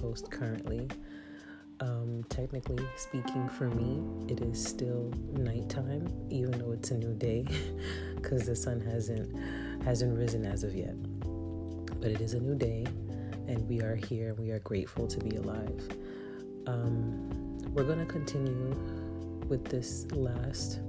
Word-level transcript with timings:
Coast 0.00 0.30
currently. 0.30 0.88
Um, 1.80 2.24
technically 2.28 2.84
speaking, 2.96 3.48
for 3.50 3.68
me, 3.68 4.02
it 4.32 4.40
is 4.40 4.64
still 4.64 5.12
nighttime, 5.32 6.08
even 6.28 6.58
though 6.58 6.72
it's 6.72 6.90
a 6.90 6.98
new 6.98 7.14
day, 7.14 7.46
because 8.16 8.46
the 8.46 8.56
sun 8.56 8.80
hasn't 8.80 9.36
hasn't 9.84 10.16
risen 10.16 10.44
as 10.44 10.64
of 10.64 10.74
yet. 10.74 10.94
But 12.00 12.10
it 12.10 12.20
is 12.20 12.34
a 12.34 12.40
new 12.40 12.54
day, 12.54 12.84
and 13.46 13.68
we 13.68 13.80
are 13.80 13.94
here. 13.94 14.30
And 14.30 14.38
we 14.38 14.50
are 14.50 14.60
grateful 14.60 15.06
to 15.06 15.18
be 15.20 15.36
alive. 15.36 15.88
Um, 16.66 17.58
we're 17.72 17.84
gonna 17.84 18.06
continue 18.06 18.74
with 19.48 19.64
this 19.64 20.06
last 20.12 20.80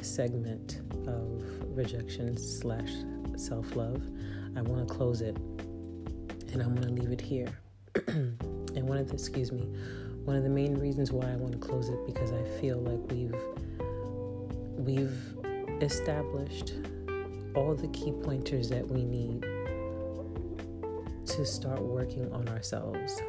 segment 0.00 0.80
of 1.06 1.42
rejection 1.76 2.36
slash 2.36 2.92
self 3.36 3.74
love. 3.76 4.02
I 4.56 4.62
want 4.62 4.86
to 4.86 4.94
close 4.94 5.20
it, 5.20 5.36
and 5.36 6.62
I'm 6.62 6.74
gonna 6.74 6.92
leave 6.92 7.10
it 7.10 7.20
here. 7.20 7.61
and 8.06 8.88
one 8.88 8.98
of 8.98 9.08
the 9.08 9.14
excuse 9.14 9.52
me 9.52 9.68
one 10.24 10.36
of 10.36 10.44
the 10.44 10.50
main 10.50 10.78
reasons 10.78 11.10
why 11.10 11.30
I 11.30 11.36
want 11.36 11.52
to 11.52 11.58
close 11.58 11.88
it 11.88 11.98
because 12.06 12.30
I 12.32 12.42
feel 12.60 12.78
like 12.78 13.00
we've 13.10 13.34
we've 14.76 15.82
established 15.82 16.74
all 17.54 17.74
the 17.74 17.88
key 17.88 18.12
pointers 18.12 18.68
that 18.70 18.86
we 18.86 19.04
need 19.04 19.42
to 21.26 21.44
start 21.44 21.80
working 21.82 22.30
on 22.32 22.48
ourselves. 22.48 23.20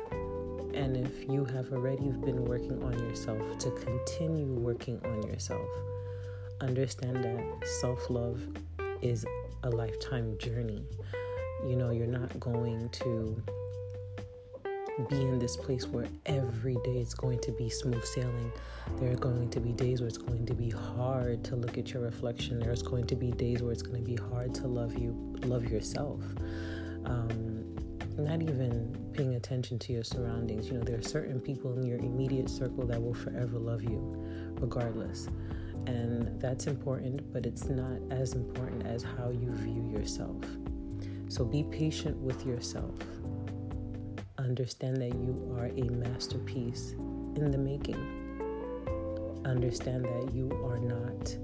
And 0.73 0.97
if 0.97 1.29
you 1.29 1.45
have 1.45 1.71
already 1.71 2.09
been 2.09 2.45
working 2.45 2.81
on 2.83 2.93
yourself, 2.99 3.57
to 3.59 3.71
continue 3.71 4.53
working 4.53 4.99
on 5.05 5.23
yourself. 5.27 5.67
Understand 6.61 7.23
that 7.23 7.67
self 7.81 8.09
love 8.09 8.41
is 9.01 9.25
a 9.63 9.69
lifetime 9.69 10.37
journey. 10.37 10.85
You 11.67 11.75
know, 11.75 11.91
you're 11.91 12.07
not 12.07 12.39
going 12.39 12.89
to 12.89 13.41
be 15.09 15.21
in 15.21 15.39
this 15.39 15.57
place 15.57 15.87
where 15.87 16.07
every 16.25 16.75
day 16.83 16.97
it's 16.97 17.13
going 17.13 17.39
to 17.39 17.51
be 17.51 17.69
smooth 17.69 18.03
sailing. 18.05 18.51
There 18.99 19.11
are 19.11 19.15
going 19.15 19.49
to 19.49 19.59
be 19.59 19.71
days 19.71 20.01
where 20.01 20.07
it's 20.07 20.17
going 20.17 20.45
to 20.45 20.53
be 20.53 20.69
hard 20.69 21.43
to 21.45 21.55
look 21.55 21.77
at 21.77 21.91
your 21.91 22.03
reflection. 22.03 22.59
There's 22.59 22.83
going 22.83 23.07
to 23.07 23.15
be 23.15 23.31
days 23.31 23.61
where 23.63 23.71
it's 23.71 23.81
going 23.81 24.03
to 24.03 24.09
be 24.09 24.15
hard 24.15 24.53
to 24.55 24.67
love 24.67 24.97
you, 24.97 25.35
love 25.43 25.65
yourself. 25.65 26.21
Um, 27.05 27.75
not 28.17 28.41
even 28.43 28.95
paying 29.13 29.35
attention 29.35 29.79
to 29.79 29.93
your 29.93 30.03
surroundings. 30.03 30.67
You 30.67 30.77
know, 30.77 30.83
there 30.83 30.99
are 30.99 31.03
certain 31.03 31.39
people 31.39 31.73
in 31.73 31.83
your 31.83 31.97
immediate 31.97 32.49
circle 32.49 32.85
that 32.85 33.01
will 33.01 33.15
forever 33.15 33.57
love 33.57 33.81
you, 33.81 33.99
regardless. 34.59 35.27
And 35.87 36.39
that's 36.39 36.67
important, 36.67 37.33
but 37.33 37.45
it's 37.45 37.67
not 37.67 37.99
as 38.11 38.33
important 38.33 38.85
as 38.85 39.03
how 39.03 39.31
you 39.31 39.51
view 39.53 39.89
yourself. 39.91 40.37
So 41.29 41.43
be 41.43 41.63
patient 41.63 42.15
with 42.17 42.45
yourself 42.45 42.93
Understand 44.53 44.97
that 44.97 45.15
you 45.15 45.51
are 45.57 45.65
a 45.65 45.89
masterpiece 45.89 46.91
in 47.35 47.49
the 47.49 47.57
making. 47.57 47.97
Understand 49.45 50.05
that 50.05 50.31
you 50.31 50.51
are 50.63 50.77
not 50.77 51.35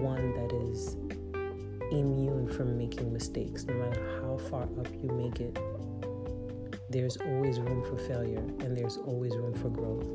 one 0.00 0.32
that 0.32 0.50
is 0.70 0.96
immune 1.92 2.48
from 2.48 2.78
making 2.78 3.12
mistakes. 3.12 3.66
No 3.66 3.74
matter 3.74 4.22
how 4.22 4.38
far 4.48 4.62
up 4.62 4.88
you 5.02 5.10
make 5.10 5.40
it, 5.40 5.58
there's 6.88 7.18
always 7.18 7.60
room 7.60 7.82
for 7.82 7.98
failure 7.98 8.38
and 8.38 8.74
there's 8.74 8.96
always 8.96 9.36
room 9.36 9.52
for 9.52 9.68
growth. 9.68 10.08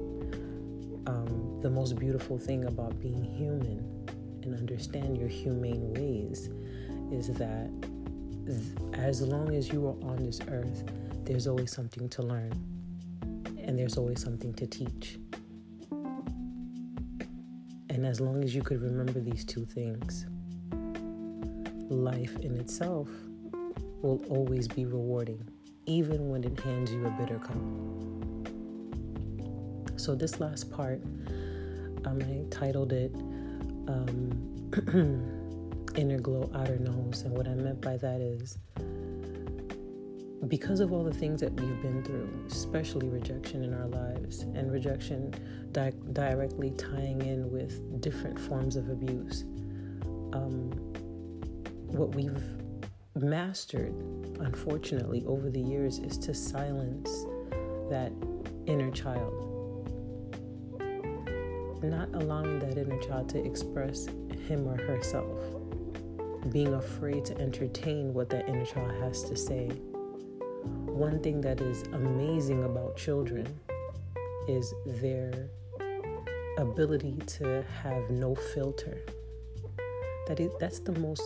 Um, 1.06 1.60
the 1.62 1.70
most 1.70 2.00
beautiful 2.00 2.40
thing 2.40 2.66
about 2.66 3.00
being 3.00 3.24
human 3.24 3.86
and 4.42 4.56
understand 4.56 5.16
your 5.16 5.30
humane 5.30 5.94
ways 5.94 6.50
is 7.12 7.28
that 7.38 7.70
as 8.94 9.22
long 9.22 9.54
as 9.54 9.72
you 9.72 9.86
are 9.86 10.10
on 10.10 10.26
this 10.26 10.40
earth, 10.48 10.84
there's 11.26 11.48
always 11.48 11.72
something 11.72 12.10
to 12.10 12.22
learn 12.22 12.52
and 13.64 13.80
there's 13.80 13.98
always 13.98 14.22
something 14.22 14.54
to 14.56 14.68
teach. 14.68 15.18
And 17.90 18.06
as 18.06 18.20
long 18.20 18.44
as 18.44 18.54
you 18.54 18.62
could 18.62 18.82
remember 18.82 19.20
these 19.20 19.46
two 19.46 19.66
things, 19.66 20.26
life 21.90 22.36
in 22.38 22.56
itself 22.58 23.08
will 24.02 24.24
always 24.30 24.68
be 24.68 24.86
rewarding, 24.86 25.48
even 25.86 26.30
when 26.30 26.44
it 26.44 26.60
hands 26.60 26.92
you 26.92 27.06
a 27.06 27.10
bitter 27.12 27.40
cup. 27.40 27.56
So, 29.98 30.16
this 30.16 30.42
last 30.42 30.70
part, 30.70 31.02
um, 32.04 32.20
I 32.22 32.44
titled 32.50 32.92
it 32.92 33.14
um, 33.88 34.72
Inner 35.96 36.20
Glow, 36.20 36.52
Outer 36.54 36.80
Knows. 36.80 37.22
And 37.22 37.38
what 37.38 37.48
I 37.48 37.54
meant 37.54 37.80
by 37.80 37.96
that 37.98 38.20
is 38.20 38.58
because 40.48 40.80
of 40.80 40.92
all 40.92 41.04
the 41.04 41.14
things 41.14 41.40
that 41.42 41.54
we've 41.60 41.82
been 41.82 42.04
through, 42.04 42.30
especially 42.48 43.08
rejection 43.08 43.64
in 43.64 43.74
our 43.74 43.88
lives, 43.88 44.42
and 44.42 44.72
rejection 44.72 45.34
di- 45.72 45.94
directly 46.12 46.72
tying 46.72 47.22
in 47.22 47.50
with 47.52 48.02
different 48.02 48.38
forms 48.38 48.76
of 48.76 48.90
abuse, 48.90 49.44
um, 50.34 50.72
what 51.88 52.14
we've 52.16 52.44
mastered, 53.16 53.94
unfortunately, 54.40 55.24
over 55.28 55.50
the 55.50 55.62
years 55.62 56.00
is 56.00 56.18
to 56.18 56.34
silence 56.34 57.10
that 57.90 58.12
inner 58.66 58.92
child. 58.92 59.50
Not 61.84 62.10
allowing 62.16 62.60
that 62.60 62.78
inner 62.78 63.00
child 63.02 63.30
to 63.30 63.46
express 63.46 64.08
him 64.48 64.68
or 64.68 64.78
herself. 64.78 65.40
Being 66.52 66.74
afraid 66.74 67.24
to 67.26 67.38
entertain 67.38 68.14
what 68.14 68.30
that 68.30 68.50
inner 68.50 68.66
child 68.66 68.92
has 69.02 69.24
to 69.24 69.36
say 69.36 69.70
one 70.64 71.20
thing 71.22 71.42
that 71.42 71.62
is 71.62 71.84
amazing 71.94 72.64
about 72.64 72.98
children 72.98 73.48
is 74.48 74.74
their 74.86 75.50
ability 76.58 77.18
to 77.26 77.64
have 77.82 78.10
no 78.10 78.36
filter. 78.36 78.98
That 80.28 80.40
is, 80.40 80.52
that's 80.60 80.80
the 80.80 80.94
most 80.94 81.24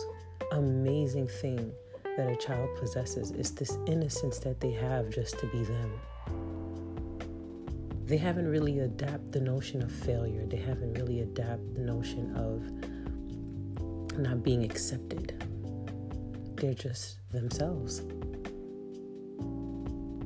amazing 0.52 1.28
thing 1.28 1.72
that 2.16 2.28
a 2.28 2.36
child 2.36 2.68
possesses 2.76 3.30
is 3.30 3.52
this 3.52 3.78
innocence 3.86 4.38
that 4.40 4.60
they 4.60 4.72
have 4.72 5.10
just 5.10 5.38
to 5.38 5.46
be 5.46 5.62
them. 5.62 5.92
They 8.06 8.16
haven't 8.16 8.48
really 8.48 8.80
adapted 8.80 9.32
the 9.32 9.40
notion 9.40 9.82
of 9.82 9.92
failure. 9.92 10.46
They 10.46 10.56
haven't 10.56 10.94
really 10.94 11.20
adapted 11.20 11.74
the 11.76 11.82
notion 11.82 12.34
of 12.36 14.18
not 14.18 14.42
being 14.42 14.64
accepted. 14.64 15.44
They're 16.56 16.74
just 16.74 17.18
themselves. 17.30 18.02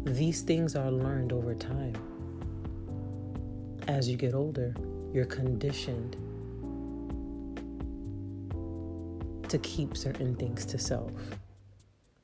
These 0.04 0.42
things 0.42 0.74
are 0.74 0.90
learned 0.90 1.32
over 1.32 1.54
time. 1.54 1.94
As 3.86 4.08
you 4.08 4.16
get 4.16 4.34
older, 4.34 4.74
you're 5.12 5.24
conditioned 5.24 6.16
to 9.48 9.58
keep 9.58 9.96
certain 9.96 10.34
things 10.34 10.64
to 10.66 10.78
self. 10.78 11.12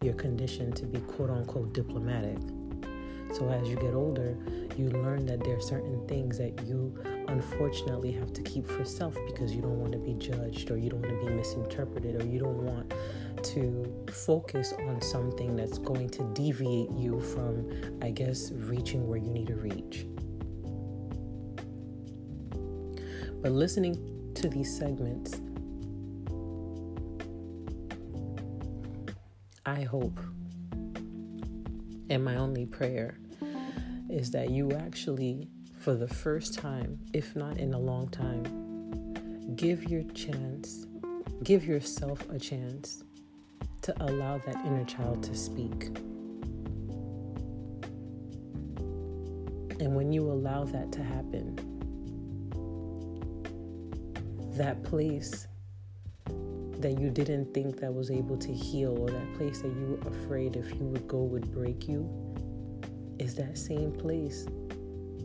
You're 0.00 0.14
conditioned 0.14 0.74
to 0.76 0.86
be 0.86 0.98
quote 1.00 1.30
unquote 1.30 1.72
diplomatic. 1.72 2.38
So 3.32 3.48
as 3.48 3.68
you 3.68 3.76
get 3.76 3.94
older, 3.94 4.36
you 4.76 4.88
learn 4.90 5.26
that 5.26 5.44
there 5.44 5.56
are 5.56 5.60
certain 5.60 6.04
things 6.08 6.38
that 6.38 6.66
you 6.66 6.98
unfortunately 7.28 8.10
have 8.10 8.32
to 8.32 8.42
keep 8.42 8.66
for 8.66 8.84
self 8.84 9.14
because 9.26 9.54
you 9.54 9.62
don't 9.62 9.78
want 9.78 9.92
to 9.92 9.98
be 9.98 10.14
judged 10.14 10.70
or 10.70 10.76
you 10.76 10.90
don't 10.90 11.02
want 11.02 11.20
to 11.20 11.26
be 11.26 11.32
misinterpreted 11.32 12.20
or 12.20 12.26
you 12.26 12.38
don't 12.38 12.64
want 12.64 12.92
to 13.42 14.04
focus 14.10 14.72
on 14.88 15.00
something 15.00 15.54
that's 15.54 15.78
going 15.78 16.08
to 16.10 16.24
deviate 16.34 16.90
you 16.90 17.20
from, 17.20 17.70
I 18.02 18.10
guess, 18.10 18.50
reaching 18.52 19.06
where 19.06 19.18
you 19.18 19.30
need 19.30 19.46
to 19.48 19.54
reach. 19.54 20.06
But 23.40 23.52
listening 23.52 24.32
to 24.34 24.48
these 24.48 24.76
segments, 24.76 25.40
I 29.64 29.82
hope, 29.82 30.18
and 32.10 32.24
my 32.24 32.36
only 32.36 32.66
prayer 32.66 33.18
is 34.10 34.30
that 34.32 34.50
you 34.50 34.72
actually, 34.72 35.48
for 35.88 35.94
the 35.94 36.06
first 36.06 36.58
time, 36.58 36.98
if 37.14 37.34
not 37.34 37.56
in 37.56 37.72
a 37.72 37.78
long 37.78 38.10
time, 38.10 38.44
give 39.56 39.84
your 39.84 40.02
chance, 40.10 40.84
give 41.44 41.64
yourself 41.64 42.28
a 42.28 42.38
chance 42.38 43.04
to 43.80 43.94
allow 44.04 44.36
that 44.36 44.56
inner 44.66 44.84
child 44.84 45.22
to 45.22 45.34
speak. 45.34 45.86
And 49.80 49.96
when 49.96 50.12
you 50.12 50.30
allow 50.30 50.64
that 50.64 50.92
to 50.92 51.02
happen, 51.02 51.56
that 54.58 54.84
place 54.84 55.46
that 56.80 57.00
you 57.00 57.08
didn't 57.08 57.54
think 57.54 57.80
that 57.80 57.94
was 57.94 58.10
able 58.10 58.36
to 58.36 58.52
heal 58.52 58.94
or 58.98 59.08
that 59.08 59.34
place 59.38 59.62
that 59.62 59.68
you 59.68 59.98
were 59.98 60.10
afraid 60.10 60.54
if 60.54 60.70
you 60.72 60.84
would 60.84 61.08
go 61.08 61.22
would 61.22 61.50
break 61.50 61.88
you 61.88 62.06
is 63.18 63.34
that 63.36 63.56
same 63.56 63.90
place 63.90 64.46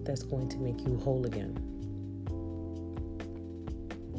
that's 0.05 0.23
going 0.23 0.49
to 0.49 0.57
make 0.57 0.79
you 0.81 0.97
whole 0.97 1.25
again. 1.25 1.55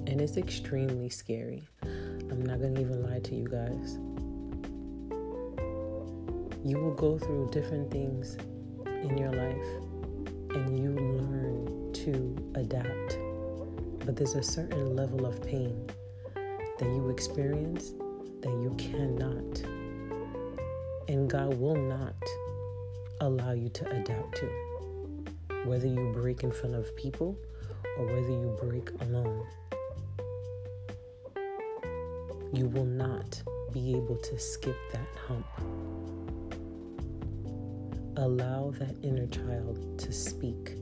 And 0.06 0.20
it's 0.20 0.36
extremely 0.36 1.08
scary. 1.08 1.62
I'm 1.82 2.44
not 2.44 2.60
going 2.60 2.74
to 2.74 2.80
even 2.80 3.02
lie 3.02 3.20
to 3.20 3.34
you 3.34 3.46
guys 3.46 3.98
you 6.64 6.78
will 6.78 6.94
go 6.94 7.18
through 7.18 7.50
different 7.52 7.90
things 7.90 8.38
in 8.86 9.18
your 9.18 9.32
life 9.32 10.56
and 10.56 10.78
you 10.78 10.92
learn 10.92 11.92
to 11.92 12.34
adapt. 12.54 13.18
But 14.06 14.16
there's 14.16 14.34
a 14.34 14.42
certain 14.42 14.96
level 14.96 15.26
of 15.26 15.42
pain 15.42 15.86
that 16.34 16.86
you 16.86 17.10
experience 17.10 17.92
that 18.40 18.48
you 18.48 18.74
cannot 18.78 19.60
and 21.08 21.28
God 21.28 21.58
will 21.60 21.76
not 21.76 22.14
allow 23.20 23.52
you 23.52 23.68
to 23.68 23.90
adapt 23.90 24.36
to. 24.36 24.63
Whether 25.64 25.86
you 25.86 26.12
break 26.12 26.42
in 26.42 26.52
front 26.52 26.74
of 26.74 26.94
people 26.94 27.38
or 27.98 28.04
whether 28.06 28.30
you 28.30 28.56
break 28.60 28.90
alone, 29.00 29.46
you 32.52 32.68
will 32.68 32.84
not 32.84 33.42
be 33.72 33.96
able 33.96 34.16
to 34.16 34.38
skip 34.38 34.76
that 34.92 35.08
hump. 35.26 35.46
Allow 38.16 38.74
that 38.78 38.94
inner 39.02 39.26
child 39.26 39.98
to 39.98 40.12
speak. 40.12 40.76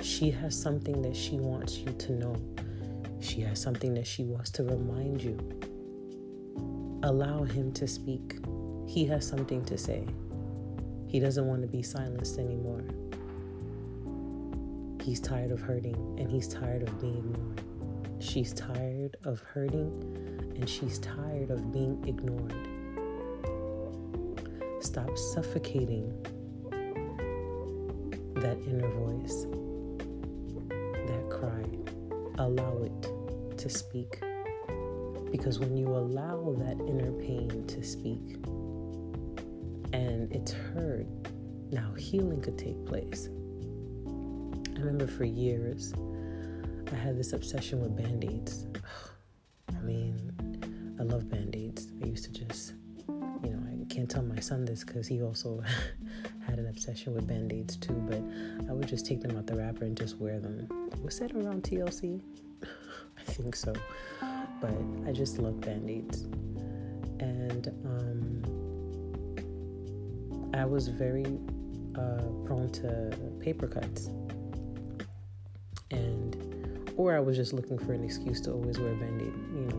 She 0.00 0.30
has 0.30 0.58
something 0.58 1.02
that 1.02 1.16
she 1.16 1.36
wants 1.36 1.76
you 1.78 1.92
to 1.92 2.12
know. 2.12 2.36
She 3.20 3.40
has 3.42 3.60
something 3.60 3.94
that 3.94 4.06
she 4.06 4.24
wants 4.24 4.50
to 4.52 4.62
remind 4.62 5.22
you. 5.22 5.36
Allow 7.02 7.42
him 7.42 7.72
to 7.72 7.88
speak. 7.88 8.38
He 8.86 9.04
has 9.06 9.26
something 9.26 9.64
to 9.64 9.76
say. 9.76 10.06
He 11.06 11.18
doesn't 11.18 11.46
want 11.46 11.62
to 11.62 11.68
be 11.68 11.82
silenced 11.82 12.38
anymore. 12.38 12.84
He's 15.00 15.18
tired 15.18 15.50
of 15.50 15.60
hurting 15.60 15.96
and 16.18 16.30
he's 16.30 16.46
tired 16.46 16.82
of 16.82 17.00
being 17.00 17.18
ignored. 17.18 18.22
She's 18.22 18.52
tired 18.52 19.16
of 19.24 19.40
hurting 19.40 20.52
and 20.56 20.68
she's 20.68 20.98
tired 20.98 21.50
of 21.50 21.72
being 21.72 22.04
ignored. 22.06 22.54
Stop 24.82 25.16
suffocating 25.16 26.12
that 28.36 28.58
inner 28.66 28.88
voice, 28.88 29.46
that 31.06 31.30
cry. 31.30 31.64
Allow 32.38 32.82
it 32.82 33.58
to 33.58 33.68
speak. 33.70 34.20
Because 35.32 35.58
when 35.58 35.76
you 35.76 35.88
allow 35.88 36.54
that 36.58 36.78
inner 36.86 37.12
pain 37.12 37.64
to 37.68 37.82
speak 37.82 38.36
and 39.94 40.30
it's 40.30 40.52
heard, 40.52 41.06
now 41.72 41.94
healing 41.94 42.42
could 42.42 42.58
take 42.58 42.84
place. 42.84 43.30
I 44.80 44.82
remember 44.82 45.06
for 45.06 45.24
years, 45.24 45.92
I 46.90 46.94
had 46.94 47.18
this 47.18 47.34
obsession 47.34 47.82
with 47.82 47.94
band 47.94 48.24
aids. 48.24 48.66
I 49.68 49.80
mean, 49.82 50.96
I 50.98 51.02
love 51.02 51.28
band 51.28 51.54
aids. 51.54 51.88
I 52.02 52.06
used 52.06 52.24
to 52.24 52.32
just, 52.32 52.72
you 53.06 53.50
know, 53.50 53.62
I 53.68 53.84
can't 53.92 54.08
tell 54.10 54.22
my 54.22 54.40
son 54.40 54.64
this 54.64 54.82
because 54.82 55.06
he 55.06 55.22
also 55.22 55.62
had 56.46 56.58
an 56.58 56.66
obsession 56.68 57.12
with 57.12 57.28
band 57.28 57.52
aids 57.52 57.76
too, 57.76 57.92
but 58.08 58.22
I 58.70 58.72
would 58.72 58.88
just 58.88 59.04
take 59.04 59.20
them 59.20 59.36
out 59.36 59.46
the 59.46 59.56
wrapper 59.56 59.84
and 59.84 59.94
just 59.94 60.16
wear 60.16 60.40
them. 60.40 60.66
Was 61.04 61.18
that 61.18 61.34
around 61.34 61.62
TLC? 61.62 62.22
I 63.18 63.22
think 63.32 63.54
so. 63.56 63.74
But 64.62 64.72
I 65.06 65.12
just 65.12 65.38
love 65.38 65.60
band 65.60 65.90
aids. 65.90 66.22
And 67.20 67.68
um, 67.84 68.42
I 70.54 70.64
was 70.64 70.88
very 70.88 71.38
uh, 71.96 72.22
prone 72.46 72.70
to 72.72 73.14
paper 73.40 73.66
cuts 73.66 74.08
or 77.00 77.16
I 77.16 77.20
was 77.20 77.34
just 77.34 77.54
looking 77.54 77.78
for 77.78 77.94
an 77.94 78.04
excuse 78.04 78.42
to 78.42 78.52
always 78.52 78.78
wear 78.78 78.92
a 78.92 78.94
band-aid, 78.94 79.32
you 79.54 79.64
know, 79.68 79.78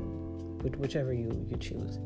whichever 0.79 1.13
you 1.13 1.29
you 1.47 1.55
choose. 1.57 1.99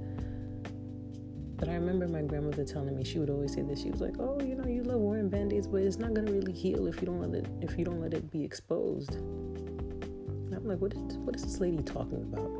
But 1.56 1.70
I 1.70 1.76
remember 1.76 2.06
my 2.10 2.22
grandmother 2.22 2.66
telling 2.66 2.98
me 2.98 3.06
she 3.06 3.20
would 3.20 3.30
always 3.30 3.54
say 3.54 3.62
this. 3.62 3.82
She 3.82 3.92
was 3.92 4.02
like, 4.02 4.16
"Oh, 4.20 4.42
you 4.42 4.56
know, 4.56 4.68
you 4.68 4.84
love 4.84 5.00
wearing 5.00 5.30
band-aids, 5.30 5.68
but 5.68 5.84
it's 5.84 5.98
not 5.98 6.14
gonna 6.14 6.34
really 6.34 6.52
heal 6.52 6.86
if 6.88 7.00
you 7.02 7.06
don't 7.06 7.22
let 7.22 7.34
it 7.34 7.48
if 7.62 7.80
you 7.80 7.86
don't 7.86 8.02
let 8.02 8.14
it 8.14 8.30
be 8.30 8.44
exposed." 8.44 9.16
And 9.16 10.54
I'm 10.54 10.68
like, 10.68 10.82
"What 10.82 10.94
is 10.94 11.18
what 11.20 11.34
is 11.34 11.44
this 11.44 11.62
lady 11.62 11.82
talking 11.82 12.22
about?" 12.30 12.52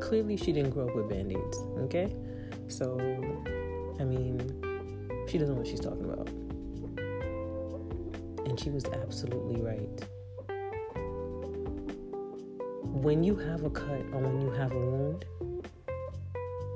Clearly, 0.00 0.36
she 0.36 0.50
didn't 0.52 0.70
grow 0.70 0.88
up 0.88 0.96
with 0.96 1.08
band-aids. 1.08 1.58
Okay, 1.86 2.16
so 2.66 2.98
I 4.00 4.04
mean, 4.04 4.38
she 5.28 5.38
doesn't 5.38 5.54
know 5.54 5.60
what 5.60 5.68
she's 5.68 5.78
talking 5.88 6.06
about, 6.10 6.28
and 8.48 8.58
she 8.58 8.70
was 8.70 8.84
absolutely 8.86 9.62
right 9.62 10.04
when 13.02 13.24
you 13.24 13.34
have 13.34 13.64
a 13.64 13.70
cut 13.70 14.00
or 14.12 14.20
when 14.20 14.40
you 14.40 14.50
have 14.52 14.70
a 14.70 14.78
wound, 14.78 15.24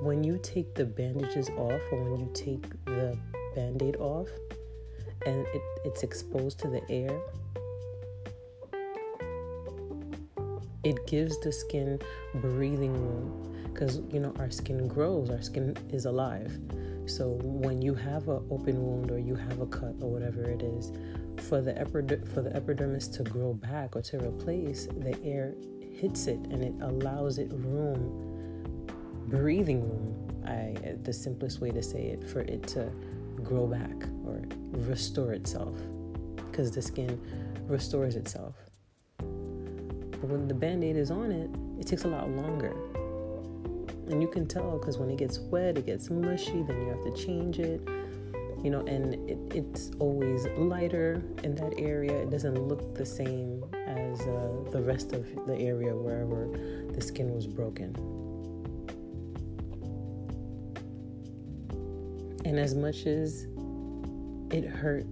when 0.02 0.24
you 0.24 0.40
take 0.42 0.74
the 0.74 0.84
bandages 0.84 1.48
off 1.50 1.80
or 1.92 2.02
when 2.02 2.18
you 2.18 2.28
take 2.34 2.68
the 2.84 3.16
band 3.54 3.80
aid 3.80 3.94
off 3.96 4.28
and 5.24 5.46
it, 5.54 5.62
it's 5.84 6.02
exposed 6.02 6.58
to 6.58 6.68
the 6.68 6.82
air, 6.90 7.16
it 10.82 11.06
gives 11.06 11.38
the 11.40 11.52
skin 11.52 11.96
breathing 12.34 12.92
room 12.92 13.70
because 13.72 14.00
you 14.10 14.18
know 14.18 14.34
our 14.40 14.50
skin 14.50 14.88
grows, 14.88 15.30
our 15.30 15.42
skin 15.42 15.76
is 15.90 16.06
alive. 16.06 16.58
So 17.06 17.38
when 17.40 17.80
you 17.80 17.94
have 17.94 18.26
an 18.28 18.44
open 18.50 18.82
wound 18.82 19.12
or 19.12 19.18
you 19.20 19.36
have 19.36 19.60
a 19.60 19.66
cut 19.66 19.94
or 20.00 20.10
whatever 20.10 20.42
it 20.42 20.62
is, 20.62 20.90
for 21.48 21.60
the 21.60 21.80
epid- 21.80 22.28
for 22.34 22.42
the 22.42 22.54
epidermis 22.56 23.06
to 23.08 23.22
grow 23.22 23.54
back 23.54 23.94
or 23.94 24.02
to 24.02 24.18
replace, 24.18 24.86
the 24.86 25.16
air 25.22 25.54
hits 25.96 26.26
it 26.26 26.38
and 26.50 26.62
it 26.62 26.74
allows 26.82 27.38
it 27.38 27.48
room, 27.52 28.86
breathing 29.28 29.82
room. 29.82 30.12
I 30.46 30.94
the 31.02 31.12
simplest 31.12 31.60
way 31.60 31.70
to 31.70 31.82
say 31.82 32.06
it 32.06 32.28
for 32.28 32.40
it 32.40 32.66
to 32.68 32.90
grow 33.42 33.66
back 33.66 34.08
or 34.24 34.42
restore 34.88 35.32
itself 35.32 35.74
because 36.36 36.70
the 36.70 36.82
skin 36.82 37.20
restores 37.66 38.16
itself. 38.16 38.54
But 39.18 40.28
when 40.28 40.48
the 40.48 40.54
band-aid 40.54 40.96
is 40.96 41.10
on 41.10 41.30
it, 41.30 41.50
it 41.80 41.86
takes 41.86 42.04
a 42.04 42.08
lot 42.08 42.28
longer. 42.30 42.74
And 44.08 44.22
you 44.22 44.28
can 44.28 44.46
tell 44.46 44.78
because 44.78 44.98
when 44.98 45.10
it 45.10 45.16
gets 45.16 45.38
wet, 45.38 45.76
it 45.78 45.86
gets 45.86 46.10
mushy, 46.10 46.62
then 46.62 46.80
you 46.80 46.88
have 46.88 47.02
to 47.04 47.24
change 47.24 47.58
it 47.58 47.80
you 48.62 48.70
know, 48.70 48.80
and 48.86 49.14
it, 49.30 49.38
it's 49.54 49.92
always 50.00 50.46
lighter 50.56 51.22
in 51.44 51.54
that 51.54 51.74
area. 51.78 52.22
It 52.22 52.30
doesn't 52.30 52.58
look 52.66 52.96
the 52.96 53.06
same 53.06 53.64
as 53.98 54.20
uh, 54.22 54.70
the 54.70 54.82
rest 54.82 55.12
of 55.12 55.24
the 55.46 55.58
area 55.58 55.94
wherever 55.94 56.48
the 56.92 57.00
skin 57.00 57.34
was 57.34 57.46
broken. 57.46 57.94
And 62.44 62.58
as 62.58 62.74
much 62.74 63.06
as 63.06 63.46
it 64.50 64.64
hurt 64.64 65.04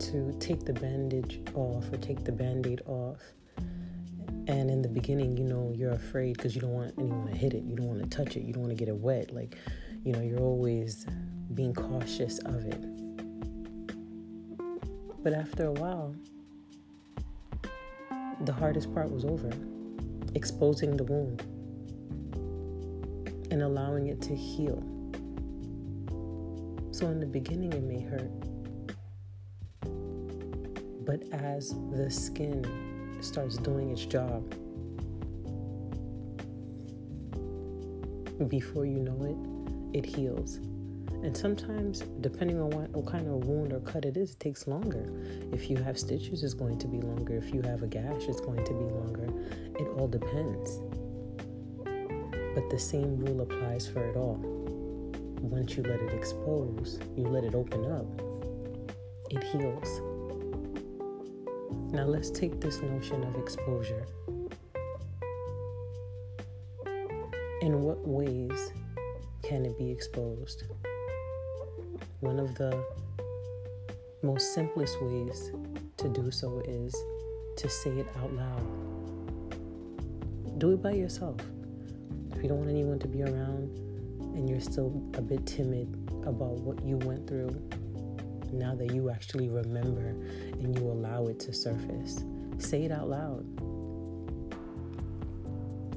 to 0.00 0.36
take 0.38 0.64
the 0.64 0.72
bandage 0.72 1.40
off 1.54 1.90
or 1.92 1.96
take 1.96 2.24
the 2.24 2.32
band 2.32 2.66
aid 2.66 2.82
off, 2.86 3.20
and 4.46 4.70
in 4.70 4.82
the 4.82 4.88
beginning, 4.88 5.36
you 5.38 5.44
know, 5.44 5.72
you're 5.74 5.92
afraid 5.92 6.36
because 6.36 6.54
you 6.54 6.60
don't 6.60 6.74
want 6.74 6.92
anyone 6.98 7.26
to 7.26 7.34
hit 7.34 7.54
it, 7.54 7.64
you 7.64 7.74
don't 7.76 7.86
want 7.86 8.02
to 8.02 8.08
touch 8.14 8.36
it, 8.36 8.42
you 8.42 8.52
don't 8.52 8.62
want 8.62 8.76
to 8.76 8.78
get 8.78 8.88
it 8.88 8.96
wet. 8.96 9.32
Like, 9.32 9.56
you 10.04 10.12
know, 10.12 10.20
you're 10.20 10.40
always 10.40 11.06
being 11.54 11.72
cautious 11.72 12.38
of 12.40 12.66
it. 12.66 12.84
But 15.22 15.32
after 15.32 15.64
a 15.64 15.72
while, 15.72 16.14
the 18.46 18.52
hardest 18.52 18.92
part 18.94 19.10
was 19.10 19.24
over 19.24 19.50
exposing 20.34 20.96
the 20.96 21.04
wound 21.04 21.42
and 23.50 23.62
allowing 23.62 24.08
it 24.08 24.20
to 24.20 24.34
heal. 24.34 24.82
So, 26.90 27.08
in 27.08 27.20
the 27.20 27.26
beginning, 27.26 27.72
it 27.72 27.82
may 27.82 28.00
hurt. 28.00 28.30
But 31.04 31.22
as 31.32 31.74
the 31.92 32.10
skin 32.10 32.64
starts 33.20 33.56
doing 33.58 33.90
its 33.90 34.04
job, 34.04 34.48
before 38.48 38.86
you 38.86 38.98
know 38.98 39.22
it, 39.92 39.98
it 39.98 40.04
heals. 40.04 40.58
And 41.24 41.34
sometimes, 41.34 42.00
depending 42.20 42.60
on 42.60 42.68
what, 42.68 42.90
what, 42.90 43.06
kind 43.06 43.26
of 43.26 43.46
wound 43.46 43.72
or 43.72 43.80
cut 43.80 44.04
it 44.04 44.18
is, 44.18 44.32
it 44.32 44.40
takes 44.40 44.66
longer. 44.66 45.10
If 45.54 45.70
you 45.70 45.78
have 45.78 45.98
stitches, 45.98 46.44
it's 46.44 46.52
going 46.52 46.78
to 46.80 46.86
be 46.86 47.00
longer. 47.00 47.34
If 47.34 47.54
you 47.54 47.62
have 47.62 47.82
a 47.82 47.86
gash, 47.86 48.24
it's 48.28 48.42
going 48.42 48.62
to 48.62 48.72
be 48.74 48.84
longer. 48.84 49.32
It 49.80 49.88
all 49.96 50.06
depends. 50.06 50.80
But 52.54 52.68
the 52.68 52.78
same 52.78 53.16
rule 53.16 53.40
applies 53.40 53.88
for 53.88 54.04
it 54.04 54.16
all. 54.16 54.38
Once 55.40 55.78
you 55.78 55.82
let 55.84 55.98
it 55.98 56.12
expose, 56.12 57.00
you 57.16 57.26
let 57.26 57.42
it 57.42 57.54
open 57.54 57.90
up, 57.90 58.06
it 59.30 59.42
heals. 59.44 60.02
Now, 61.90 62.04
let's 62.04 62.30
take 62.30 62.60
this 62.60 62.82
notion 62.82 63.24
of 63.24 63.34
exposure. 63.36 64.04
In 67.62 67.80
what 67.80 68.06
ways 68.06 68.72
can 69.42 69.64
it 69.64 69.78
be 69.78 69.90
exposed? 69.90 70.64
One 72.24 72.40
of 72.40 72.54
the 72.54 72.82
most 74.22 74.54
simplest 74.54 74.96
ways 75.02 75.52
to 75.98 76.08
do 76.08 76.30
so 76.30 76.62
is 76.66 76.96
to 77.58 77.68
say 77.68 77.90
it 77.90 78.06
out 78.16 78.32
loud. 78.32 78.66
Do 80.58 80.72
it 80.72 80.82
by 80.82 80.92
yourself. 80.92 81.36
If 82.34 82.42
you 82.42 82.48
don't 82.48 82.60
want 82.60 82.70
anyone 82.70 82.98
to 83.00 83.08
be 83.08 83.22
around 83.22 83.76
and 84.34 84.48
you're 84.48 84.62
still 84.62 85.04
a 85.18 85.20
bit 85.20 85.44
timid 85.44 85.86
about 86.26 86.56
what 86.60 86.82
you 86.82 86.96
went 86.96 87.26
through, 87.26 87.60
now 88.50 88.74
that 88.74 88.94
you 88.94 89.10
actually 89.10 89.50
remember 89.50 90.08
and 90.08 90.74
you 90.78 90.90
allow 90.90 91.26
it 91.26 91.38
to 91.40 91.52
surface. 91.52 92.24
Say 92.56 92.84
it 92.84 92.90
out 92.90 93.10
loud 93.10 93.44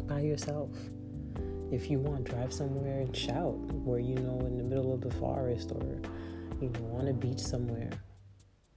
by 0.10 0.20
yourself. 0.20 0.72
If 1.72 1.92
you 1.92 2.00
want, 2.00 2.24
drive 2.24 2.54
somewhere 2.54 3.02
and 3.02 3.16
shout 3.16 3.56
where 3.84 4.00
you 4.00 4.16
know 4.16 4.40
in 4.46 4.58
the 4.58 4.64
middle 4.64 4.94
of 4.94 5.02
the 5.02 5.12
forest 5.12 5.72
or 5.72 6.00
you 6.62 6.70
know 6.70 6.98
on 6.98 7.10
a 7.10 7.14
beach 7.14 7.40
somewhere. 7.40 7.90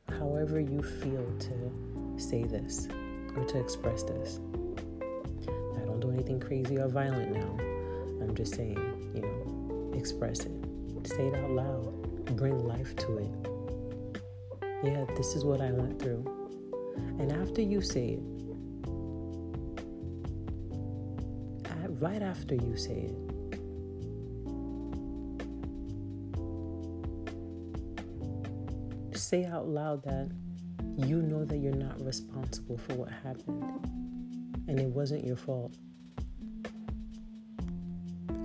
However 0.08 0.58
you 0.58 0.82
feel 0.82 1.24
to 1.38 2.20
say 2.20 2.42
this 2.42 2.88
or 3.36 3.44
to 3.44 3.60
express 3.60 4.02
this. 4.02 4.40
I 5.48 5.84
don't 5.84 6.00
do 6.00 6.10
anything 6.10 6.40
crazy 6.40 6.78
or 6.78 6.88
violent 6.88 7.32
now. 7.32 7.56
I'm 8.20 8.34
just 8.34 8.54
saying, 8.56 8.76
you 9.14 9.22
know, 9.22 9.96
express 9.96 10.40
it. 10.40 10.52
Say 11.04 11.28
it 11.28 11.34
out 11.36 11.50
loud. 11.50 12.36
Bring 12.36 12.66
life 12.66 12.96
to 12.96 13.18
it. 13.18 13.50
Yeah, 14.82 15.04
this 15.16 15.36
is 15.36 15.44
what 15.44 15.60
I 15.60 15.70
went 15.72 16.00
through. 16.00 16.24
And 17.18 17.32
after 17.32 17.62
you 17.62 17.80
say 17.80 18.18
it, 18.18 18.39
right 22.00 22.22
after 22.22 22.54
you 22.54 22.76
say 22.76 23.10
it, 23.10 23.14
say 29.16 29.44
out 29.44 29.68
loud 29.68 30.02
that 30.02 30.30
you 30.96 31.20
know 31.20 31.44
that 31.44 31.58
you're 31.58 31.74
not 31.74 32.00
responsible 32.04 32.78
for 32.78 32.94
what 32.94 33.10
happened 33.22 33.62
and 34.66 34.80
it 34.80 34.88
wasn't 34.88 35.24
your 35.24 35.36
fault. 35.36 35.74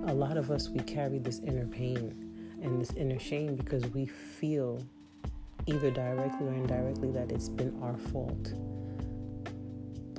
A 0.06 0.14
lot 0.14 0.36
of 0.36 0.50
us, 0.50 0.68
we 0.68 0.80
carry 0.80 1.18
this 1.18 1.40
inner 1.40 1.66
pain 1.66 2.58
and 2.62 2.80
this 2.80 2.92
inner 2.92 3.18
shame 3.18 3.56
because 3.56 3.86
we 3.88 4.06
feel 4.06 4.80
either 5.66 5.90
directly 5.90 6.46
or 6.46 6.52
indirectly 6.52 7.10
that 7.10 7.32
it's 7.32 7.48
been 7.48 7.76
our 7.82 7.96
fault. 7.96 8.52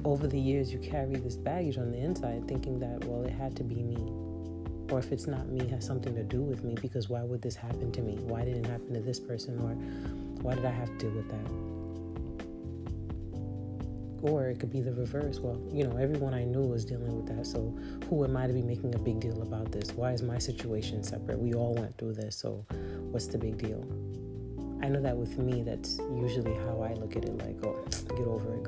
Over 0.07 0.25
the 0.25 0.39
years, 0.39 0.71
you 0.71 0.79
carry 0.79 1.17
this 1.17 1.35
baggage 1.35 1.77
on 1.77 1.91
the 1.91 1.97
inside 1.97 2.47
thinking 2.47 2.79
that, 2.79 3.03
well, 3.03 3.25
it 3.25 3.33
had 3.33 3.57
to 3.57 3.63
be 3.65 3.83
me. 3.83 3.97
Or 4.89 4.99
if 4.99 5.11
it's 5.11 5.27
not 5.27 5.49
me, 5.49 5.59
it 5.59 5.69
has 5.69 5.85
something 5.85 6.15
to 6.15 6.23
do 6.23 6.41
with 6.41 6.63
me 6.63 6.77
because 6.81 7.09
why 7.09 7.23
would 7.23 7.41
this 7.41 7.57
happen 7.57 7.91
to 7.91 8.01
me? 8.01 8.15
Why 8.21 8.45
didn't 8.45 8.67
it 8.67 8.69
happen 8.69 8.93
to 8.93 9.01
this 9.01 9.19
person? 9.19 9.59
Or 9.59 9.75
why 10.43 10.55
did 10.55 10.63
I 10.63 10.71
have 10.71 10.87
to 10.87 10.97
deal 10.97 11.11
with 11.11 11.27
that? 11.27 11.51
Or 14.31 14.47
it 14.47 14.61
could 14.61 14.71
be 14.71 14.79
the 14.79 14.93
reverse. 14.93 15.41
Well, 15.41 15.61
you 15.73 15.83
know, 15.83 15.97
everyone 15.97 16.33
I 16.33 16.45
knew 16.45 16.61
was 16.61 16.85
dealing 16.85 17.13
with 17.13 17.25
that. 17.35 17.45
So 17.45 17.77
who 18.09 18.23
am 18.23 18.37
I 18.37 18.47
to 18.47 18.53
be 18.53 18.61
making 18.61 18.95
a 18.95 18.99
big 18.99 19.19
deal 19.19 19.41
about 19.41 19.73
this? 19.73 19.91
Why 19.91 20.13
is 20.13 20.21
my 20.21 20.37
situation 20.37 21.03
separate? 21.03 21.37
We 21.37 21.53
all 21.53 21.73
went 21.73 21.97
through 21.97 22.13
this. 22.13 22.37
So 22.37 22.65
what's 23.11 23.27
the 23.27 23.37
big 23.37 23.57
deal? 23.57 23.85
I 24.81 24.87
know 24.87 25.01
that 25.01 25.17
with 25.17 25.37
me, 25.37 25.63
that's 25.63 25.99
usually 26.15 26.53
how 26.53 26.81
I 26.81 26.93
look 26.93 27.17
at 27.17 27.25
it 27.25 27.37
like, 27.39 27.57
oh, 27.65 27.75
get 28.15 28.25
over 28.25 28.55
it. 28.55 28.63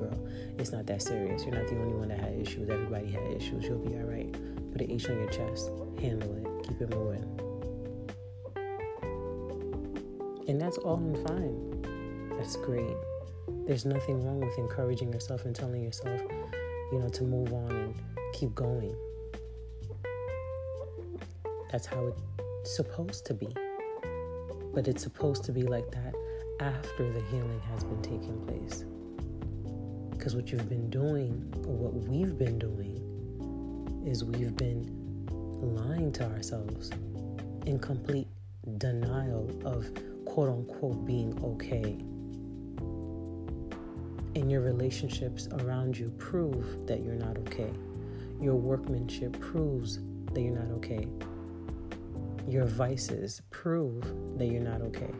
It's 0.59 0.73
not 0.73 0.85
that 0.87 1.01
serious. 1.01 1.45
You're 1.45 1.55
not 1.55 1.67
the 1.67 1.79
only 1.79 1.93
one 1.93 2.09
that 2.09 2.19
had 2.19 2.33
issues. 2.33 2.69
Everybody 2.69 3.09
had 3.09 3.25
issues. 3.31 3.63
You'll 3.63 3.79
be 3.79 3.95
all 3.95 4.03
right. 4.03 4.29
Put 4.73 4.81
an 4.81 4.91
H 4.91 5.09
on 5.09 5.15
your 5.15 5.29
chest. 5.29 5.71
Handle 6.01 6.35
it. 6.35 6.67
Keep 6.67 6.81
it 6.81 6.89
moving. 6.93 7.23
And 10.49 10.59
that's 10.59 10.77
all 10.79 10.97
and 10.97 11.17
fine. 11.25 12.37
That's 12.37 12.57
great. 12.57 12.97
There's 13.67 13.85
nothing 13.85 14.21
wrong 14.25 14.41
with 14.41 14.57
encouraging 14.57 15.13
yourself 15.13 15.45
and 15.45 15.55
telling 15.55 15.81
yourself, 15.81 16.21
you 16.91 16.99
know, 16.99 17.07
to 17.07 17.23
move 17.23 17.53
on 17.53 17.71
and 17.71 17.95
keep 18.33 18.53
going. 18.53 18.93
That's 21.71 21.85
how 21.85 22.13
it's 22.61 22.75
supposed 22.75 23.25
to 23.27 23.33
be. 23.33 23.47
But 24.73 24.89
it's 24.89 25.03
supposed 25.03 25.45
to 25.45 25.53
be 25.53 25.63
like 25.63 25.89
that 25.91 26.13
after 26.59 27.13
the 27.13 27.21
healing 27.31 27.61
has 27.71 27.85
been 27.85 28.01
taking 28.01 28.45
place. 28.45 28.83
Because 30.19 30.35
what 30.35 30.51
you've 30.51 30.67
been 30.67 30.89
doing, 30.89 31.49
or 31.65 31.73
what 31.73 31.93
we've 31.93 32.37
been 32.37 32.59
doing, 32.59 34.03
is 34.05 34.25
we've 34.25 34.55
been 34.57 35.25
lying 35.61 36.11
to 36.11 36.25
ourselves 36.25 36.91
in 37.65 37.79
complete 37.79 38.27
denial 38.77 39.49
of 39.63 39.89
quote 40.25 40.49
unquote 40.49 41.05
being 41.05 41.33
okay 41.41 41.99
and 44.35 44.51
your 44.51 44.59
relationships 44.59 45.47
around 45.61 45.97
you 45.97 46.09
prove 46.17 46.85
that 46.85 47.01
you're 47.01 47.15
not 47.15 47.37
okay. 47.37 47.71
Your 48.41 48.55
workmanship 48.55 49.39
proves 49.39 49.99
that 50.33 50.41
you're 50.41 50.59
not 50.59 50.69
okay. 50.77 51.07
Your 52.45 52.65
vices 52.65 53.41
prove 53.51 54.03
that 54.37 54.47
you're 54.47 54.61
not 54.61 54.81
okay. 54.81 55.13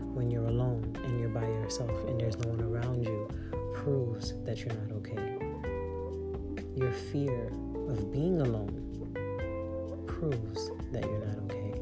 When 0.00 0.30
you're 0.30 0.46
alone 0.46 0.96
and 1.04 1.18
you're 1.18 1.28
by 1.28 1.46
yourself 1.46 1.90
and 2.06 2.20
there's 2.20 2.38
no 2.38 2.50
one 2.50 2.60
around 2.62 3.04
you, 3.04 3.28
proves 3.82 4.34
that 4.44 4.58
you're 4.58 4.74
not 4.74 4.92
okay. 4.92 5.38
Your 6.76 6.92
fear 6.92 7.50
of 7.88 8.12
being 8.12 8.42
alone 8.42 8.76
proves 10.06 10.70
that 10.92 11.02
you're 11.02 11.24
not 11.24 11.38
okay. 11.44 11.80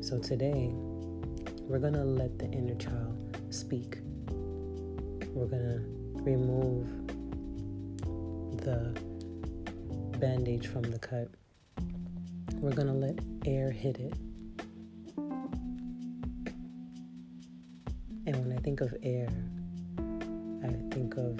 So 0.00 0.18
today, 0.18 0.70
we're 1.68 1.80
going 1.80 1.92
to 1.92 2.04
let 2.04 2.38
the 2.38 2.46
inner 2.46 2.76
child 2.76 3.36
speak. 3.50 3.98
We're 5.34 5.46
going 5.46 5.68
to 5.68 5.82
remove 6.22 6.86
the 8.64 8.98
bandage 10.18 10.66
from 10.68 10.84
the 10.84 10.98
cut. 10.98 11.28
We're 12.54 12.72
going 12.72 12.88
to 12.88 12.94
let 12.94 13.18
air 13.44 13.70
hit 13.70 13.98
it. 13.98 14.14
Think 18.64 18.80
of 18.80 18.94
air, 19.02 19.28
I 20.64 20.68
think 20.94 21.18
of 21.18 21.38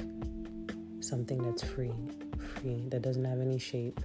something 1.00 1.42
that's 1.42 1.64
free, 1.64 1.94
free, 2.56 2.86
that 2.90 3.00
doesn't 3.00 3.24
have 3.24 3.40
any 3.40 3.58
shape, 3.58 3.98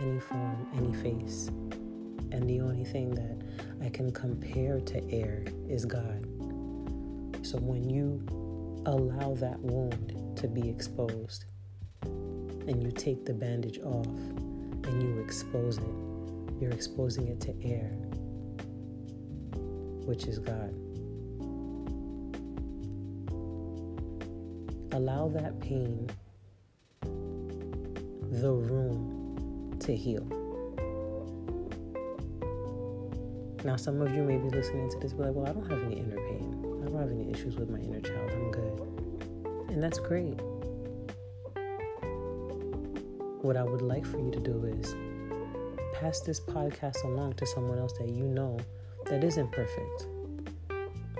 any 0.00 0.18
form, 0.18 0.66
any 0.74 0.94
face. 0.94 1.48
And 2.32 2.48
the 2.48 2.62
only 2.62 2.84
thing 2.84 3.14
that 3.16 3.84
I 3.84 3.90
can 3.90 4.10
compare 4.10 4.80
to 4.80 5.10
air 5.12 5.44
is 5.68 5.84
God. 5.84 6.24
So 7.42 7.58
when 7.58 7.90
you 7.90 8.24
allow 8.86 9.34
that 9.34 9.60
wound 9.60 10.38
to 10.38 10.48
be 10.48 10.66
exposed 10.66 11.44
and 12.02 12.82
you 12.82 12.90
take 12.90 13.26
the 13.26 13.34
bandage 13.34 13.78
off 13.80 14.06
and 14.06 15.02
you 15.02 15.22
expose 15.22 15.76
it, 15.76 16.62
you're 16.62 16.72
exposing 16.72 17.28
it 17.28 17.42
to 17.42 17.54
air, 17.62 17.90
which 20.06 20.24
is 20.24 20.38
God. 20.38 20.74
Allow 24.94 25.26
that 25.30 25.58
pain 25.58 26.08
the 27.02 28.52
room 28.52 29.76
to 29.80 29.94
heal. 29.94 30.24
Now, 33.64 33.74
some 33.74 34.00
of 34.00 34.14
you 34.14 34.22
may 34.22 34.36
be 34.36 34.48
listening 34.50 34.88
to 34.90 34.98
this, 35.00 35.12
be 35.12 35.24
like, 35.24 35.34
well, 35.34 35.48
I 35.48 35.52
don't 35.52 35.68
have 35.68 35.82
any 35.82 35.98
inner 35.98 36.16
pain. 36.16 36.80
I 36.80 36.88
don't 36.88 37.00
have 37.00 37.10
any 37.10 37.28
issues 37.28 37.56
with 37.56 37.70
my 37.70 37.78
inner 37.80 38.00
child. 38.00 38.30
I'm 38.30 38.52
good. 38.52 38.80
And 39.70 39.82
that's 39.82 39.98
great. 39.98 40.38
What 43.42 43.56
I 43.56 43.64
would 43.64 43.82
like 43.82 44.06
for 44.06 44.18
you 44.20 44.30
to 44.30 44.38
do 44.38 44.64
is 44.64 44.94
pass 45.94 46.20
this 46.20 46.38
podcast 46.38 47.02
along 47.02 47.32
to 47.34 47.46
someone 47.46 47.78
else 47.78 47.94
that 47.98 48.10
you 48.10 48.24
know 48.24 48.60
that 49.06 49.24
isn't 49.24 49.50
perfect, 49.50 50.06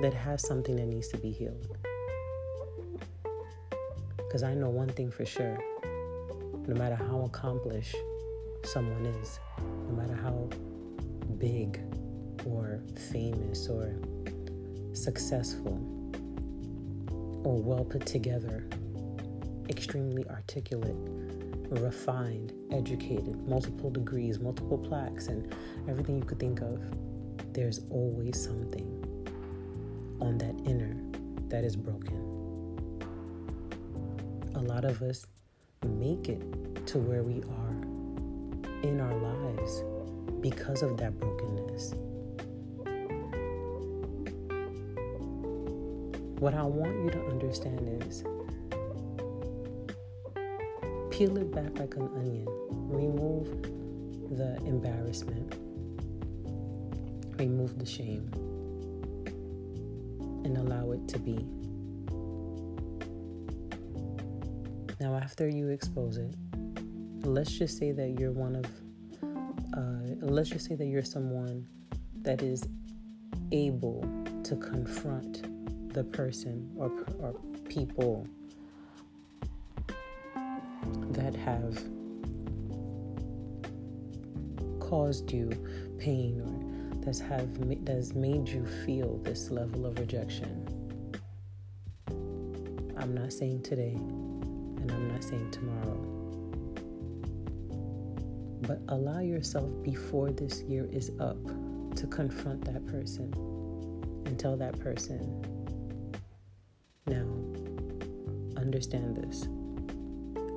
that 0.01 0.15
has 0.15 0.47
something 0.47 0.77
that 0.77 0.87
needs 0.87 1.09
to 1.09 1.19
be 1.19 1.33
healed. 1.33 1.84
Because 4.35 4.43
I 4.43 4.55
know 4.55 4.69
one 4.69 4.89
thing 4.89 5.13
for 5.13 5.25
sure 5.25 5.57
no 6.67 6.75
matter 6.75 6.97
how 6.97 7.21
accomplished 7.21 7.95
someone 8.65 9.07
is, 9.07 9.39
no 9.89 9.95
matter 9.95 10.17
how 10.17 10.51
big 11.39 11.81
or 12.45 12.81
famous 13.13 13.69
or 13.69 13.95
successful 14.93 15.79
or 17.45 17.63
well 17.63 17.85
put 17.85 18.07
together, 18.07 18.67
extremely 19.69 20.29
articulate, 20.29 20.97
refined, 21.71 22.55
educated, 22.73 23.37
multiple 23.47 23.89
degrees, 23.89 24.41
multiple 24.41 24.79
plaques, 24.79 25.29
and 25.29 25.55
everything 25.89 26.17
you 26.17 26.25
could 26.25 26.41
think 26.41 26.61
of, 26.61 26.83
there's 27.53 27.83
always 27.89 28.43
something 28.43 28.89
on 30.21 30.37
that 30.39 30.57
inner 30.69 30.97
that 31.51 31.63
is 31.63 31.77
broken. 31.77 32.24
A 34.65 34.67
lot 34.67 34.87
of 34.87 35.03
us 35.03 35.27
make 35.87 36.31
it 36.31 36.41
to 36.87 36.99
where 36.99 37.23
we 37.23 37.43
are 37.43 37.77
in 38.83 38.99
our 38.99 39.15
lives 39.15 39.85
because 40.41 40.83
of 40.83 40.97
that 40.97 41.21
brokenness. 41.21 41.93
What 46.41 46.55
I 46.55 46.63
want 46.63 47.05
you 47.05 47.11
to 47.11 47.27
understand 47.27 48.03
is 48.05 48.23
peel 51.11 51.37
it 51.37 51.55
back 51.55 51.79
like 51.79 51.97
an 51.97 52.09
onion, 52.17 52.47
remove 52.89 53.51
the 54.31 54.57
embarrassment, 54.65 55.57
remove 57.39 57.79
the 57.79 57.85
shame, 57.85 58.31
and 60.47 60.57
allow 60.57 60.93
it 60.93 61.07
to 61.09 61.19
be. 61.19 61.54
After 65.25 65.49
you 65.49 65.69
expose 65.69 66.19
it, 66.19 66.35
let's 67.25 67.51
just 67.51 67.79
say 67.79 67.93
that 67.93 68.19
you're 68.21 68.31
one 68.31 68.55
of, 68.57 68.67
uh, 69.75 70.17
let's 70.21 70.51
just 70.51 70.67
say 70.67 70.75
that 70.75 70.85
you're 70.85 71.03
someone 71.03 71.67
that 72.21 72.43
is 72.43 72.69
able 73.51 74.07
to 74.43 74.55
confront 74.57 75.95
the 75.95 76.05
person 76.05 76.71
or, 76.77 76.93
or 77.21 77.33
people 77.71 78.29
that 81.13 81.35
have 81.35 81.83
caused 84.79 85.33
you 85.33 85.49
pain 85.99 86.39
or 86.43 87.01
that's 87.03 87.21
have 87.21 87.49
that's 87.87 88.15
made 88.15 88.47
you 88.47 88.67
feel 88.85 89.17
this 89.23 89.51
level 89.51 89.87
of 89.87 89.99
rejection. 89.99 90.69
I'm 92.99 93.15
not 93.15 93.33
saying 93.33 93.63
today 93.63 93.97
and 94.85 94.93
I'm 94.93 95.09
not 95.09 95.25
saying 95.25 95.51
tomorrow. 95.51 95.97
But 98.61 98.81
allow 98.89 99.21
yourself 99.21 99.71
before 99.83 100.31
this 100.31 100.61
year 100.63 100.87
is 100.93 101.11
up 101.21 101.39
to 101.97 102.07
confront 102.07 102.67
that 102.67 102.87
person 102.87 103.33
and 104.27 104.39
tell 104.39 104.59
that 104.59 104.79
person, 104.79 105.43
now, 107.07 107.27
understand 108.61 109.17
this. 109.17 109.49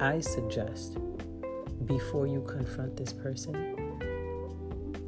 I 0.01 0.19
suggest 0.19 0.97
before 1.85 2.27
you 2.27 2.41
confront 2.41 2.97
this 2.97 3.13
person, 3.13 3.55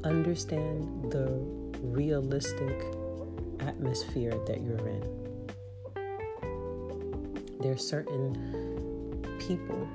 understand 0.06 1.12
the 1.12 1.28
realistic 1.82 2.86
atmosphere 3.60 4.34
that 4.48 4.62
you're 4.62 4.88
in. 4.88 5.20
There 7.60 7.74
are 7.74 7.78
certain 7.78 8.69
people 9.50 9.88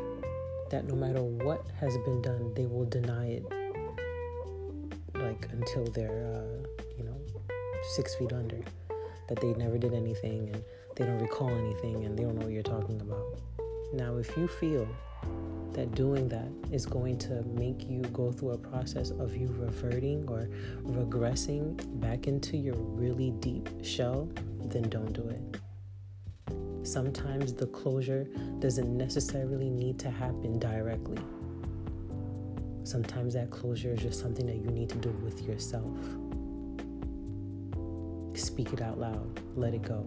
that 0.68 0.84
no 0.88 0.96
matter 0.96 1.22
what 1.22 1.64
has 1.78 1.96
been 1.98 2.20
done, 2.20 2.52
they 2.54 2.66
will 2.66 2.86
deny 2.86 3.26
it 3.38 3.44
like 5.14 5.46
until 5.52 5.84
they're, 5.92 6.26
uh, 6.34 6.66
you 6.98 7.04
know, 7.04 7.16
six 7.94 8.16
feet 8.16 8.32
under. 8.32 8.58
That 9.28 9.40
they 9.40 9.54
never 9.54 9.78
did 9.78 9.94
anything 9.94 10.50
and 10.52 10.62
they 10.96 11.06
don't 11.06 11.20
recall 11.20 11.48
anything 11.48 12.04
and 12.04 12.18
they 12.18 12.24
don't 12.24 12.34
know 12.34 12.46
what 12.46 12.52
you're 12.52 12.64
talking 12.64 13.00
about. 13.00 13.38
Now, 13.92 14.16
if 14.16 14.36
you 14.36 14.48
feel 14.48 14.88
that 15.72 15.94
doing 15.94 16.28
that 16.28 16.48
is 16.72 16.84
going 16.84 17.18
to 17.18 17.42
make 17.44 17.88
you 17.88 18.02
go 18.12 18.32
through 18.32 18.50
a 18.50 18.58
process 18.58 19.10
of 19.10 19.36
you 19.36 19.54
reverting 19.56 20.28
or 20.28 20.48
regressing 20.82 21.78
back 22.00 22.26
into 22.26 22.56
your 22.56 22.74
really 22.74 23.30
deep 23.38 23.68
shell, 23.84 24.28
then 24.64 24.82
don't 24.88 25.12
do 25.12 25.28
it. 25.28 25.63
Sometimes 26.84 27.52
the 27.52 27.66
closure 27.66 28.28
doesn't 28.60 28.96
necessarily 28.96 29.70
need 29.70 29.98
to 29.98 30.10
happen 30.10 30.58
directly. 30.58 31.18
Sometimes 32.84 33.34
that 33.34 33.50
closure 33.50 33.92
is 33.94 34.02
just 34.02 34.20
something 34.20 34.46
that 34.46 34.56
you 34.56 34.70
need 34.70 34.90
to 34.90 34.98
do 34.98 35.10
with 35.24 35.42
yourself. 35.42 35.98
Speak 38.34 38.72
it 38.72 38.80
out 38.80 38.98
loud, 38.98 39.40
let 39.56 39.74
it 39.74 39.82
go 39.82 40.06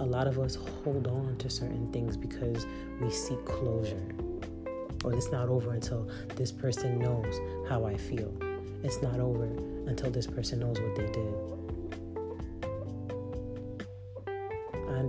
a 0.00 0.04
lot 0.04 0.26
of 0.26 0.38
us 0.38 0.54
hold 0.82 1.06
on 1.06 1.36
to 1.36 1.50
certain 1.50 1.92
things 1.92 2.16
because 2.16 2.66
we 3.02 3.10
seek 3.10 3.44
closure. 3.44 4.02
Or 5.04 5.12
it's 5.12 5.30
not 5.30 5.48
over 5.48 5.72
until 5.72 6.10
this 6.36 6.50
person 6.50 6.98
knows 6.98 7.38
how 7.68 7.84
I 7.84 7.96
feel. 7.96 8.34
It's 8.82 9.02
not 9.02 9.20
over 9.20 9.44
until 9.44 10.10
this 10.10 10.26
person 10.26 10.60
knows 10.60 10.80
what 10.80 10.96
they 10.96 11.06
did. 11.12 11.59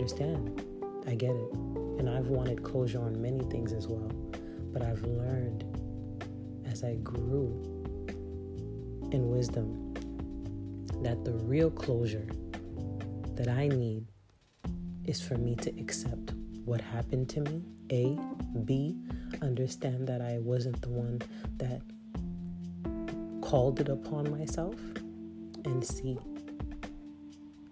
Understand. 0.02 0.64
I 1.06 1.14
get 1.14 1.36
it. 1.36 1.54
And 2.00 2.10
I've 2.10 2.28
wanted 2.28 2.64
closure 2.64 3.00
on 3.00 3.22
many 3.22 3.44
things 3.52 3.72
as 3.72 3.88
well. 3.88 4.12
But 4.74 4.82
I've 4.82 5.04
learned 5.04 5.64
as 6.66 6.84
I 6.84 6.96
grew 6.96 7.50
in 9.12 9.30
wisdom 9.30 9.94
that 11.04 11.24
the 11.24 11.34
real 11.34 11.70
closure 11.70 12.28
that 13.36 13.48
I 13.48 13.68
need 13.68 14.08
is 15.06 15.22
for 15.22 15.36
me 15.36 15.56
to 15.58 15.70
accept 15.80 16.34
what 16.66 16.82
happened 16.82 17.30
to 17.30 17.42
me. 17.42 17.64
A. 17.92 18.18
B. 18.66 18.98
Understand 19.44 20.08
that 20.08 20.22
I 20.22 20.40
wasn't 20.40 20.82
the 20.82 20.90
one 20.90 21.22
that 21.58 21.82
called 23.42 23.80
it 23.80 23.90
upon 23.90 24.32
myself. 24.32 24.76
And 25.64 25.86
C. 25.86 26.18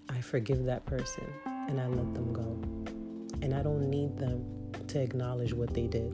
I 0.09 0.21
forgive 0.21 0.65
that 0.65 0.85
person 0.85 1.25
and 1.69 1.79
I 1.79 1.85
let 1.85 2.15
them 2.15 2.33
go. 2.33 2.59
And 3.43 3.53
I 3.53 3.61
don't 3.61 3.89
need 3.89 4.17
them 4.17 4.43
to 4.87 4.99
acknowledge 4.99 5.53
what 5.53 5.71
they 5.71 5.85
did. 5.85 6.11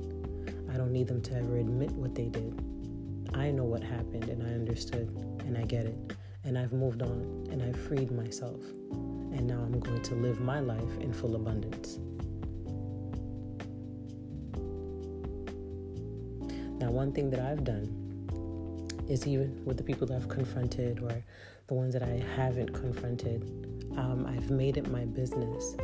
I 0.72 0.76
don't 0.76 0.92
need 0.92 1.08
them 1.08 1.22
to 1.22 1.34
ever 1.34 1.56
admit 1.58 1.92
what 1.92 2.14
they 2.14 2.28
did. 2.28 2.62
I 3.34 3.52
know 3.52 3.64
what 3.64 3.82
happened 3.82 4.26
and 4.26 4.44
I 4.44 4.48
understood 4.48 5.08
and 5.46 5.58
I 5.58 5.64
get 5.64 5.86
it. 5.86 5.98
And 6.44 6.58
I've 6.58 6.74
moved 6.74 7.02
on 7.02 7.48
and 7.52 7.64
I've 7.64 7.80
freed 7.80 8.12
myself 8.12 8.60
and 8.92 9.48
now 9.48 9.62
I'm 9.62 9.80
going 9.80 10.02
to 10.02 10.16
live 10.16 10.42
my 10.42 10.60
life 10.60 10.98
in 11.00 11.14
full 11.14 11.36
abundance. 11.36 12.00
Now, 16.80 16.92
one 16.92 17.14
thing 17.14 17.30
that 17.30 17.40
I've 17.40 17.64
done 17.64 18.02
is 19.08 19.26
even 19.26 19.64
with 19.64 19.78
the 19.78 19.84
people 19.84 20.06
that 20.08 20.16
I've 20.16 20.28
confronted 20.28 21.00
or 21.02 21.24
the 21.68 21.74
ones 21.74 21.94
that 21.94 22.04
I 22.04 22.22
haven't 22.36 22.74
confronted, 22.74 23.75
um, 23.98 24.26
I've 24.28 24.50
made 24.50 24.78
it 24.78 24.90
my 24.90 25.06
business 25.06 25.76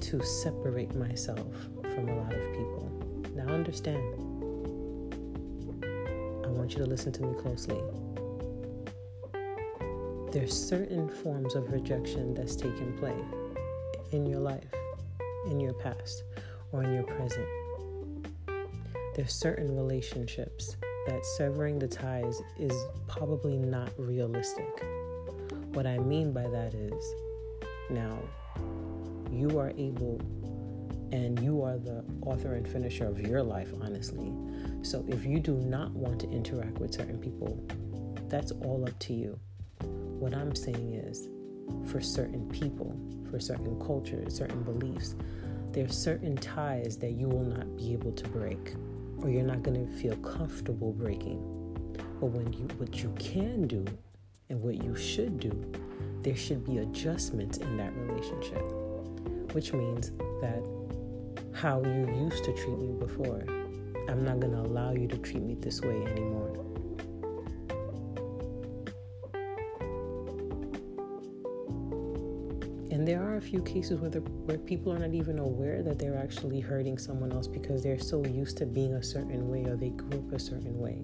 to 0.00 0.22
separate 0.22 0.94
myself 0.94 1.46
from 1.94 2.08
a 2.08 2.16
lot 2.16 2.34
of 2.34 2.52
people. 2.52 2.90
Now, 3.34 3.46
understand, 3.52 4.02
I 6.44 6.48
want 6.48 6.72
you 6.72 6.78
to 6.78 6.86
listen 6.86 7.12
to 7.12 7.22
me 7.22 7.34
closely 7.40 7.80
there's 10.32 10.58
certain 10.58 11.10
forms 11.10 11.54
of 11.54 11.70
rejection 11.70 12.32
that's 12.32 12.56
taken 12.56 12.96
place 12.96 13.22
in 14.12 14.24
your 14.24 14.40
life, 14.40 14.64
in 15.46 15.60
your 15.60 15.74
past, 15.74 16.24
or 16.72 16.82
in 16.82 16.94
your 16.94 17.02
present. 17.02 17.46
There's 19.14 19.34
certain 19.34 19.76
relationships 19.76 20.78
that 21.06 21.22
severing 21.36 21.78
the 21.78 21.86
ties 21.86 22.40
is 22.58 22.72
probably 23.08 23.58
not 23.58 23.90
realistic. 23.98 24.82
What 25.72 25.86
I 25.86 25.98
mean 25.98 26.32
by 26.32 26.42
that 26.48 26.74
is 26.74 27.14
now 27.88 28.18
you 29.30 29.58
are 29.58 29.72
able 29.78 30.20
and 31.12 31.40
you 31.40 31.62
are 31.62 31.78
the 31.78 32.04
author 32.20 32.54
and 32.54 32.68
finisher 32.68 33.06
of 33.06 33.18
your 33.20 33.42
life, 33.42 33.72
honestly. 33.80 34.32
So 34.82 35.02
if 35.08 35.24
you 35.24 35.40
do 35.40 35.54
not 35.54 35.90
want 35.92 36.20
to 36.20 36.30
interact 36.30 36.78
with 36.78 36.92
certain 36.92 37.18
people, 37.18 37.58
that's 38.28 38.52
all 38.52 38.84
up 38.86 38.98
to 39.00 39.14
you. 39.14 39.38
What 39.80 40.34
I'm 40.34 40.54
saying 40.54 40.92
is, 40.92 41.28
for 41.90 42.02
certain 42.02 42.48
people, 42.50 42.94
for 43.30 43.40
certain 43.40 43.80
cultures, 43.80 44.36
certain 44.36 44.62
beliefs, 44.62 45.16
there 45.72 45.86
are 45.86 45.88
certain 45.88 46.36
ties 46.36 46.98
that 46.98 47.12
you 47.12 47.28
will 47.28 47.44
not 47.44 47.76
be 47.76 47.94
able 47.94 48.12
to 48.12 48.28
break, 48.28 48.74
or 49.22 49.30
you're 49.30 49.42
not 49.42 49.62
going 49.62 49.86
to 49.86 49.92
feel 49.94 50.16
comfortable 50.16 50.92
breaking. 50.92 51.40
But 52.20 52.26
when 52.26 52.52
you, 52.52 52.66
what 52.76 53.02
you 53.02 53.14
can 53.18 53.66
do, 53.66 53.86
and 54.52 54.60
what 54.60 54.84
you 54.84 54.94
should 54.94 55.40
do, 55.40 55.50
there 56.20 56.36
should 56.36 56.62
be 56.62 56.78
adjustments 56.78 57.56
in 57.56 57.78
that 57.78 57.90
relationship, 57.96 58.62
which 59.54 59.72
means 59.72 60.12
that 60.42 60.62
how 61.54 61.82
you 61.82 62.06
used 62.22 62.44
to 62.44 62.52
treat 62.52 62.78
me 62.78 62.92
before, 62.92 63.44
I'm 64.08 64.22
not 64.22 64.40
going 64.40 64.52
to 64.52 64.60
allow 64.60 64.92
you 64.92 65.08
to 65.08 65.16
treat 65.16 65.42
me 65.42 65.54
this 65.54 65.80
way 65.80 66.04
anymore. 66.04 66.50
And 72.90 73.08
there 73.08 73.22
are 73.22 73.36
a 73.36 73.40
few 73.40 73.62
cases 73.62 74.00
where, 74.00 74.10
where 74.10 74.58
people 74.58 74.92
are 74.92 74.98
not 74.98 75.14
even 75.14 75.38
aware 75.38 75.82
that 75.82 75.98
they're 75.98 76.18
actually 76.18 76.60
hurting 76.60 76.98
someone 76.98 77.32
else 77.32 77.48
because 77.48 77.82
they're 77.82 77.98
so 77.98 78.22
used 78.26 78.58
to 78.58 78.66
being 78.66 78.92
a 78.94 79.02
certain 79.02 79.48
way 79.48 79.64
or 79.64 79.76
they 79.76 79.90
grew 79.90 80.18
up 80.18 80.32
a 80.32 80.38
certain 80.38 80.78
way. 80.78 81.02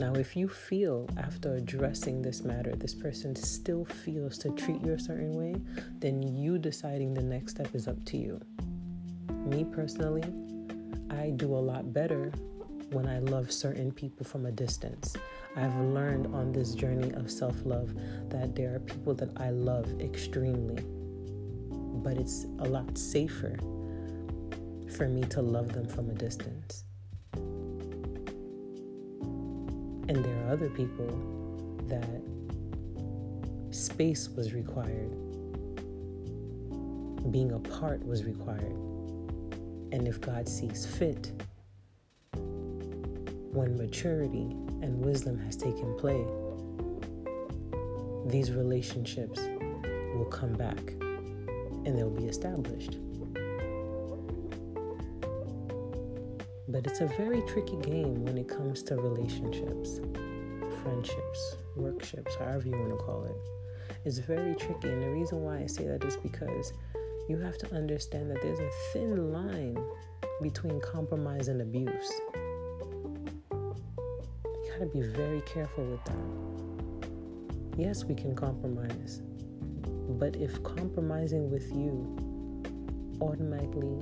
Now, 0.00 0.14
if 0.14 0.34
you 0.34 0.48
feel 0.48 1.06
after 1.18 1.56
addressing 1.56 2.22
this 2.22 2.42
matter, 2.42 2.74
this 2.74 2.94
person 2.94 3.36
still 3.36 3.84
feels 3.84 4.38
to 4.38 4.48
treat 4.52 4.80
you 4.80 4.94
a 4.94 4.98
certain 4.98 5.34
way, 5.34 5.56
then 5.98 6.22
you 6.22 6.56
deciding 6.56 7.12
the 7.12 7.22
next 7.22 7.52
step 7.52 7.74
is 7.74 7.86
up 7.86 8.02
to 8.06 8.16
you. 8.16 8.40
Me 9.44 9.62
personally, 9.62 10.24
I 11.10 11.32
do 11.36 11.54
a 11.54 11.60
lot 11.60 11.92
better 11.92 12.32
when 12.92 13.06
I 13.06 13.18
love 13.18 13.52
certain 13.52 13.92
people 13.92 14.24
from 14.24 14.46
a 14.46 14.50
distance. 14.50 15.18
I've 15.54 15.76
learned 15.76 16.34
on 16.34 16.50
this 16.50 16.72
journey 16.72 17.12
of 17.12 17.30
self 17.30 17.66
love 17.66 17.92
that 18.30 18.56
there 18.56 18.74
are 18.74 18.80
people 18.80 19.12
that 19.16 19.38
I 19.38 19.50
love 19.50 20.00
extremely, 20.00 20.82
but 22.02 22.16
it's 22.16 22.46
a 22.60 22.64
lot 22.66 22.96
safer 22.96 23.58
for 24.96 25.08
me 25.10 25.24
to 25.24 25.42
love 25.42 25.74
them 25.74 25.86
from 25.86 26.08
a 26.08 26.14
distance. 26.14 26.84
And 30.10 30.24
there 30.24 30.44
are 30.44 30.52
other 30.54 30.68
people 30.68 31.06
that 31.86 32.20
space 33.70 34.28
was 34.28 34.52
required, 34.52 35.12
being 37.30 37.52
apart 37.52 38.04
was 38.04 38.24
required. 38.24 38.74
And 39.92 40.08
if 40.08 40.20
God 40.20 40.48
sees 40.48 40.84
fit, 40.84 41.30
when 42.32 43.76
maturity 43.78 44.50
and 44.82 44.98
wisdom 44.98 45.38
has 45.44 45.56
taken 45.56 45.96
play, 45.96 46.26
these 48.26 48.50
relationships 48.50 49.38
will 50.16 50.28
come 50.28 50.54
back 50.54 50.90
and 51.86 51.96
they'll 51.96 52.10
be 52.10 52.26
established. 52.26 52.96
But 56.70 56.86
it's 56.86 57.00
a 57.00 57.06
very 57.06 57.42
tricky 57.42 57.76
game 57.78 58.24
when 58.24 58.38
it 58.38 58.48
comes 58.48 58.84
to 58.84 58.94
relationships, 58.94 60.00
friendships, 60.82 61.56
workships, 61.74 62.36
however 62.36 62.68
you 62.68 62.78
want 62.78 62.90
to 62.90 62.96
call 62.96 63.24
it. 63.24 63.34
It's 64.04 64.18
very 64.18 64.54
tricky. 64.54 64.88
And 64.88 65.02
the 65.02 65.10
reason 65.10 65.42
why 65.42 65.58
I 65.58 65.66
say 65.66 65.88
that 65.88 66.04
is 66.04 66.16
because 66.16 66.72
you 67.28 67.38
have 67.38 67.58
to 67.58 67.74
understand 67.74 68.30
that 68.30 68.40
there's 68.40 68.60
a 68.60 68.70
thin 68.92 69.32
line 69.32 69.82
between 70.40 70.80
compromise 70.80 71.48
and 71.48 71.60
abuse. 71.60 72.12
You 73.50 74.70
gotta 74.70 74.86
be 74.86 75.02
very 75.02 75.40
careful 75.42 75.84
with 75.84 76.04
that. 76.04 77.78
Yes, 77.78 78.04
we 78.04 78.14
can 78.14 78.36
compromise, 78.36 79.22
but 80.20 80.36
if 80.36 80.62
compromising 80.62 81.50
with 81.50 81.68
you 81.72 82.16
automatically 83.20 83.98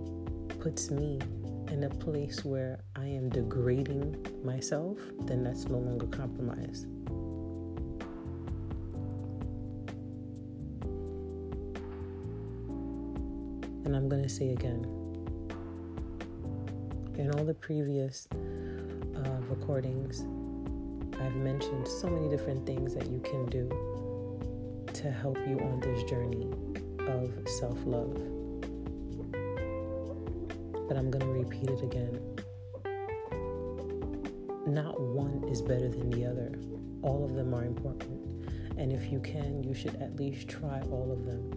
puts 0.61 0.91
me 0.91 1.19
in 1.71 1.85
a 1.85 1.91
place 1.91 2.45
where 2.45 2.81
I 2.97 3.07
am 3.07 3.29
degrading 3.29 4.27
myself, 4.45 4.99
then 5.23 5.43
that's 5.43 5.67
no 5.69 5.79
longer 5.79 6.07
compromise. 6.07 6.87
And 13.85 13.97
I'm 13.97 14.09
going 14.09 14.23
to 14.23 14.29
say 14.29 14.51
again 14.51 14.85
in 17.19 17.33
all 17.33 17.45
the 17.45 17.55
previous 17.55 18.29
uh, 18.33 19.31
recordings, 19.49 20.21
I've 21.21 21.35
mentioned 21.35 21.87
so 21.87 22.09
many 22.09 22.29
different 22.29 22.65
things 22.65 22.95
that 22.95 23.11
you 23.11 23.19
can 23.21 23.47
do 23.47 23.69
to 24.95 25.11
help 25.11 25.37
you 25.47 25.59
on 25.59 25.81
this 25.81 26.03
journey 26.05 26.49
of 27.09 27.33
self 27.49 27.79
love 27.85 28.38
but 30.89 30.97
I'm 30.97 31.11
going 31.11 31.21
to 31.21 31.39
repeat 31.39 31.69
it 31.69 31.83
again. 31.83 32.19
Not 34.67 35.01
one 35.01 35.45
is 35.49 35.63
better 35.63 35.89
than 35.89 36.11
the 36.11 36.25
other, 36.25 36.59
all 37.03 37.25
of 37.25 37.35
them 37.35 37.55
are 37.55 37.65
important. 37.65 38.25
And 38.79 38.93
if 38.93 39.13
you 39.13 39.21
can, 39.21 39.63
you 39.63 39.75
should 39.75 39.97
at 39.97 40.17
least 40.17 40.49
try 40.49 40.81
all 40.91 41.13
of 41.13 41.27
them. 41.27 41.51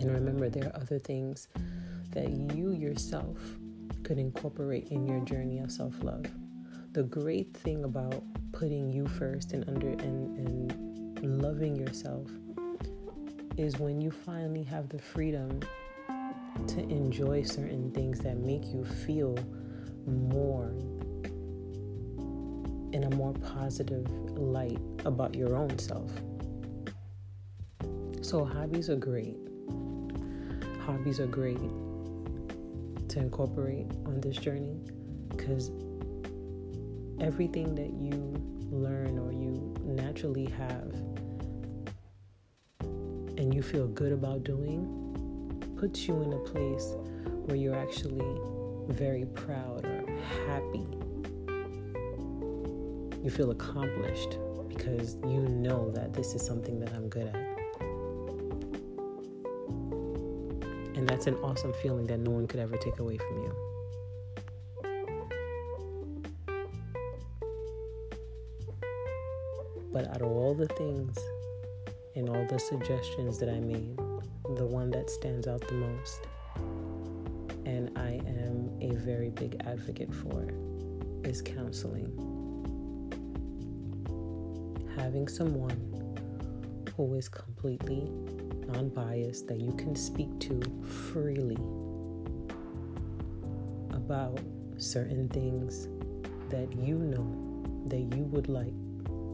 And 0.00 0.10
remember, 0.12 0.48
there 0.48 0.66
are 0.66 0.76
other 0.80 0.98
things 0.98 1.48
that 2.10 2.28
you 2.28 2.72
yourself 2.72 3.38
could 4.02 4.18
incorporate 4.18 4.88
in 4.88 5.06
your 5.06 5.20
journey 5.20 5.60
of 5.60 5.70
self 5.70 5.94
love. 6.02 6.26
The 6.92 7.04
great 7.04 7.56
thing 7.56 7.84
about 7.84 8.22
putting 8.52 8.92
you 8.92 9.06
first 9.06 9.52
and 9.52 9.66
under 9.68 9.88
and, 9.88 10.36
and 11.18 11.42
loving 11.42 11.76
yourself 11.76 12.28
is 13.56 13.78
when 13.78 14.00
you 14.00 14.10
finally 14.10 14.62
have 14.62 14.88
the 14.88 14.98
freedom 14.98 15.60
to 16.66 16.80
enjoy 16.80 17.42
certain 17.42 17.90
things 17.92 18.20
that 18.20 18.36
make 18.38 18.64
you 18.66 18.84
feel 18.84 19.36
more 20.06 20.74
in 22.92 23.04
a 23.04 23.16
more 23.16 23.32
positive 23.34 24.08
light 24.36 24.78
about 25.04 25.34
your 25.34 25.56
own 25.56 25.78
self. 25.78 26.10
So, 28.20 28.44
hobbies 28.44 28.88
are 28.88 28.96
great. 28.96 29.36
Hobbies 30.86 31.20
are 31.20 31.26
great 31.26 31.58
to 33.08 33.18
incorporate 33.18 33.86
on 34.06 34.20
this 34.20 34.36
journey 34.36 34.80
because 35.28 35.70
everything 37.20 37.74
that 37.74 37.92
you 37.92 38.34
learn 38.70 39.18
or 39.18 39.32
you 39.32 39.74
naturally 39.84 40.46
have 40.46 40.94
and 43.42 43.52
you 43.52 43.60
feel 43.60 43.88
good 43.88 44.12
about 44.12 44.44
doing 44.44 44.86
puts 45.76 46.06
you 46.06 46.22
in 46.22 46.32
a 46.32 46.38
place 46.38 46.94
where 47.46 47.56
you're 47.56 47.76
actually 47.76 48.24
very 48.86 49.24
proud 49.34 49.84
or 49.84 50.06
happy. 50.46 50.86
You 53.20 53.30
feel 53.30 53.50
accomplished 53.50 54.38
because 54.68 55.16
you 55.24 55.40
know 55.40 55.90
that 55.90 56.14
this 56.14 56.36
is 56.36 56.46
something 56.46 56.78
that 56.78 56.92
I'm 56.92 57.08
good 57.08 57.26
at. 57.26 57.34
And 60.96 61.08
that's 61.08 61.26
an 61.26 61.34
awesome 61.42 61.72
feeling 61.82 62.06
that 62.06 62.20
no 62.20 62.30
one 62.30 62.46
could 62.46 62.60
ever 62.60 62.76
take 62.76 63.00
away 63.00 63.18
from 63.18 63.42
you. 63.42 63.56
But 69.92 70.06
out 70.06 70.22
of 70.22 70.28
all 70.28 70.54
the 70.54 70.68
things 70.68 71.18
in 72.14 72.28
all 72.28 72.46
the 72.46 72.58
suggestions 72.58 73.38
that 73.38 73.48
I 73.48 73.60
made, 73.60 73.96
the 74.56 74.66
one 74.66 74.90
that 74.90 75.08
stands 75.08 75.46
out 75.46 75.66
the 75.66 75.74
most, 75.74 76.26
and 77.64 77.96
I 77.96 78.20
am 78.26 78.70
a 78.80 78.94
very 78.96 79.30
big 79.30 79.60
advocate 79.64 80.14
for, 80.14 80.48
is 81.24 81.40
counseling. 81.40 82.10
Having 84.96 85.28
someone 85.28 86.16
who 86.96 87.14
is 87.14 87.28
completely 87.28 88.10
non 88.68 88.90
biased 88.90 89.48
that 89.48 89.60
you 89.60 89.72
can 89.72 89.96
speak 89.96 90.38
to 90.40 90.60
freely 90.84 91.56
about 93.94 94.38
certain 94.76 95.28
things 95.28 95.88
that 96.50 96.70
you 96.76 96.98
know 96.98 97.52
that 97.86 98.16
you 98.16 98.24
would 98.24 98.48
like 98.48 98.74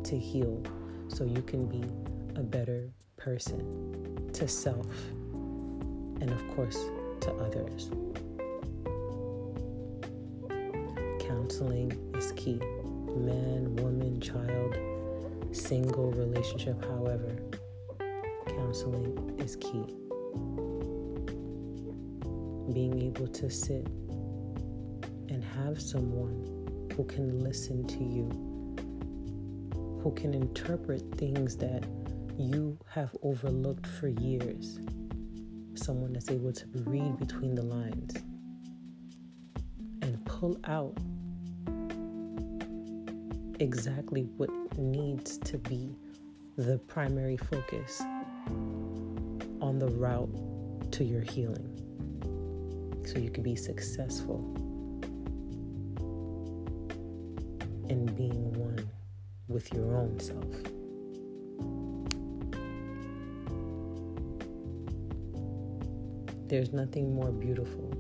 to 0.04 0.16
heal 0.16 0.62
so 1.08 1.24
you 1.24 1.42
can 1.42 1.66
be 1.66 1.82
a 2.38 2.42
better 2.42 2.88
person 3.16 4.30
to 4.32 4.46
self 4.46 4.86
and, 6.20 6.30
of 6.30 6.48
course, 6.54 6.78
to 7.20 7.32
others. 7.32 7.90
Counseling 11.18 11.90
is 12.14 12.30
key. 12.36 12.60
Man, 13.16 13.74
woman, 13.76 14.20
child, 14.20 14.78
single 15.50 16.12
relationship, 16.12 16.80
however, 16.84 17.34
counseling 18.46 19.34
is 19.40 19.56
key. 19.56 19.84
Being 22.72 23.02
able 23.02 23.26
to 23.26 23.50
sit 23.50 23.84
and 25.28 25.42
have 25.56 25.82
someone 25.82 26.88
who 26.94 27.02
can 27.02 27.40
listen 27.40 27.84
to 27.88 28.04
you, 28.04 28.28
who 30.04 30.12
can 30.12 30.34
interpret 30.34 31.02
things 31.16 31.56
that 31.56 31.84
you 32.38 32.78
have 32.88 33.10
overlooked 33.22 33.86
for 33.86 34.08
years. 34.08 34.78
Someone 35.74 36.12
that's 36.12 36.30
able 36.30 36.52
to 36.52 36.66
read 36.84 37.18
between 37.18 37.54
the 37.56 37.62
lines 37.62 38.14
and 40.02 40.24
pull 40.24 40.56
out 40.64 40.96
exactly 43.58 44.22
what 44.36 44.50
needs 44.78 45.38
to 45.38 45.58
be 45.58 45.96
the 46.56 46.78
primary 46.78 47.36
focus 47.36 48.00
on 49.60 49.78
the 49.80 49.88
route 49.88 50.30
to 50.92 51.04
your 51.04 51.22
healing 51.22 51.74
so 53.04 53.18
you 53.18 53.30
can 53.30 53.42
be 53.42 53.56
successful 53.56 54.38
in 57.88 58.06
being 58.14 58.52
one 58.52 58.88
with 59.48 59.72
your 59.72 59.96
own 59.96 60.20
self. 60.20 60.77
There's 66.48 66.72
nothing 66.72 67.14
more 67.14 67.30
beautiful, 67.30 67.90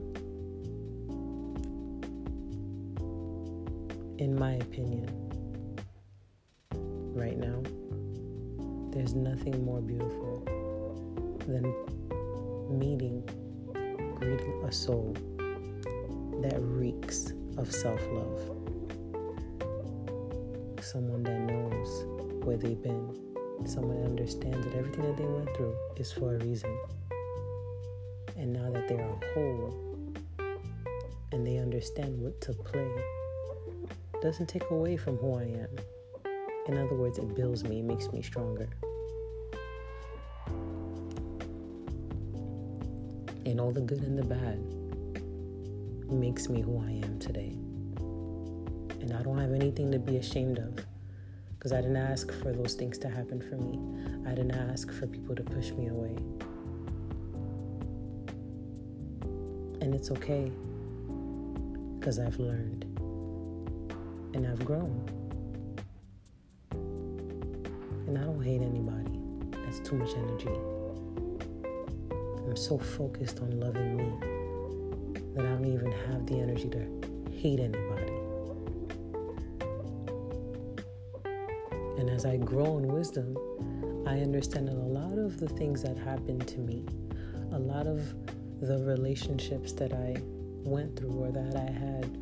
in 4.16 4.34
my 4.38 4.52
opinion, 4.52 5.10
right 7.14 7.36
now. 7.36 7.62
There's 8.90 9.14
nothing 9.14 9.62
more 9.62 9.82
beautiful 9.82 10.44
than 11.46 11.74
meeting, 12.70 13.22
greeting 14.14 14.62
a 14.64 14.72
soul 14.72 15.12
that 16.40 16.58
reeks 16.58 17.34
of 17.58 17.70
self 17.70 18.00
love. 18.12 18.40
Someone 20.80 21.22
that 21.24 21.38
knows 21.38 22.06
where 22.46 22.56
they've 22.56 22.82
been, 22.82 23.14
someone 23.66 24.00
that 24.00 24.08
understands 24.08 24.64
that 24.64 24.74
everything 24.74 25.02
that 25.02 25.18
they 25.18 25.26
went 25.26 25.54
through 25.54 25.76
is 25.98 26.10
for 26.10 26.36
a 26.36 26.38
reason. 26.38 26.74
And 28.38 28.52
now 28.52 28.70
that 28.70 28.86
they 28.86 28.94
are 28.94 29.18
whole, 29.34 29.74
and 31.32 31.44
they 31.44 31.58
understand 31.58 32.20
what 32.20 32.40
to 32.42 32.52
play 32.52 32.88
doesn't 34.22 34.46
take 34.46 34.70
away 34.70 34.96
from 34.96 35.16
who 35.16 35.34
I 35.34 35.42
am. 35.42 35.68
In 36.68 36.78
other 36.78 36.94
words, 36.94 37.18
it 37.18 37.34
builds 37.34 37.64
me, 37.64 37.80
it 37.80 37.84
makes 37.84 38.12
me 38.12 38.22
stronger. 38.22 38.68
And 43.44 43.60
all 43.60 43.72
the 43.72 43.80
good 43.80 44.02
and 44.02 44.16
the 44.16 44.24
bad 44.24 44.58
makes 46.12 46.48
me 46.48 46.60
who 46.60 46.78
I 46.78 46.90
am 47.04 47.18
today. 47.18 47.56
And 49.00 49.12
I 49.12 49.22
don't 49.22 49.38
have 49.38 49.52
anything 49.52 49.90
to 49.92 49.98
be 49.98 50.18
ashamed 50.18 50.58
of 50.58 50.78
because 51.58 51.72
I 51.72 51.80
didn't 51.80 51.96
ask 51.96 52.30
for 52.34 52.52
those 52.52 52.74
things 52.74 52.98
to 52.98 53.08
happen 53.08 53.40
for 53.40 53.56
me. 53.56 53.80
I 54.26 54.34
didn't 54.34 54.52
ask 54.52 54.92
for 54.92 55.06
people 55.06 55.34
to 55.34 55.42
push 55.42 55.72
me 55.72 55.88
away. 55.88 56.16
And 59.80 59.94
it's 59.94 60.10
okay 60.10 60.50
because 61.98 62.18
I've 62.18 62.38
learned 62.38 62.84
and 64.34 64.46
I've 64.46 64.64
grown. 64.64 65.04
And 68.06 68.18
I 68.18 68.22
don't 68.22 68.42
hate 68.42 68.62
anybody. 68.62 69.20
That's 69.64 69.80
too 69.80 69.96
much 69.96 70.10
energy. 70.16 70.48
I'm 72.46 72.56
so 72.56 72.78
focused 72.78 73.40
on 73.40 73.58
loving 73.60 73.96
me 73.96 74.12
that 75.34 75.44
I 75.44 75.48
don't 75.50 75.66
even 75.66 75.92
have 75.92 76.26
the 76.26 76.40
energy 76.40 76.68
to 76.70 77.30
hate 77.30 77.60
anybody. 77.60 78.12
And 81.98 82.08
as 82.08 82.24
I 82.24 82.36
grow 82.36 82.78
in 82.78 82.88
wisdom, 82.88 83.36
I 84.06 84.20
understand 84.20 84.68
that 84.68 84.74
a 84.74 84.88
lot 85.00 85.18
of 85.18 85.38
the 85.38 85.48
things 85.48 85.82
that 85.82 85.98
happened 85.98 86.48
to 86.48 86.58
me, 86.58 86.84
a 87.52 87.58
lot 87.58 87.86
of 87.86 88.14
the 88.60 88.78
relationships 88.78 89.72
that 89.72 89.92
I 89.92 90.20
went 90.64 90.96
through 90.96 91.12
or 91.12 91.30
that 91.30 91.56
I 91.56 91.70
had 91.70 92.16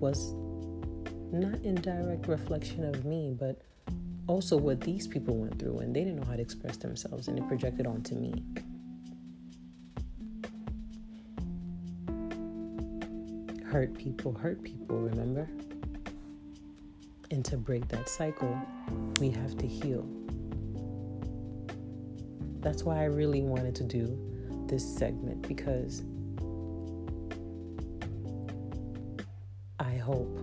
was 0.00 0.34
not 1.32 1.60
in 1.64 1.74
direct 1.76 2.28
reflection 2.28 2.84
of 2.84 3.04
me, 3.04 3.34
but 3.38 3.60
also 4.26 4.56
what 4.56 4.80
these 4.80 5.06
people 5.06 5.36
went 5.36 5.58
through 5.58 5.78
and 5.80 5.94
they 5.94 6.04
didn't 6.04 6.20
know 6.20 6.26
how 6.26 6.36
to 6.36 6.42
express 6.42 6.76
themselves 6.76 7.28
and 7.28 7.38
it 7.38 7.46
projected 7.48 7.86
onto 7.86 8.14
me. 8.14 8.42
Hurt 13.66 13.98
people, 13.98 14.32
hurt 14.32 14.62
people, 14.62 14.96
remember? 14.96 15.48
And 17.32 17.44
to 17.46 17.56
break 17.56 17.88
that 17.88 18.08
cycle, 18.08 18.56
we 19.20 19.30
have 19.30 19.58
to 19.58 19.66
heal. 19.66 20.06
That's 22.60 22.84
why 22.84 23.00
I 23.00 23.06
really 23.06 23.42
wanted 23.42 23.74
to 23.74 23.82
do 23.82 24.33
this 24.68 24.84
segment 24.96 25.46
because 25.46 26.02
I 29.78 29.96
hope 29.96 30.38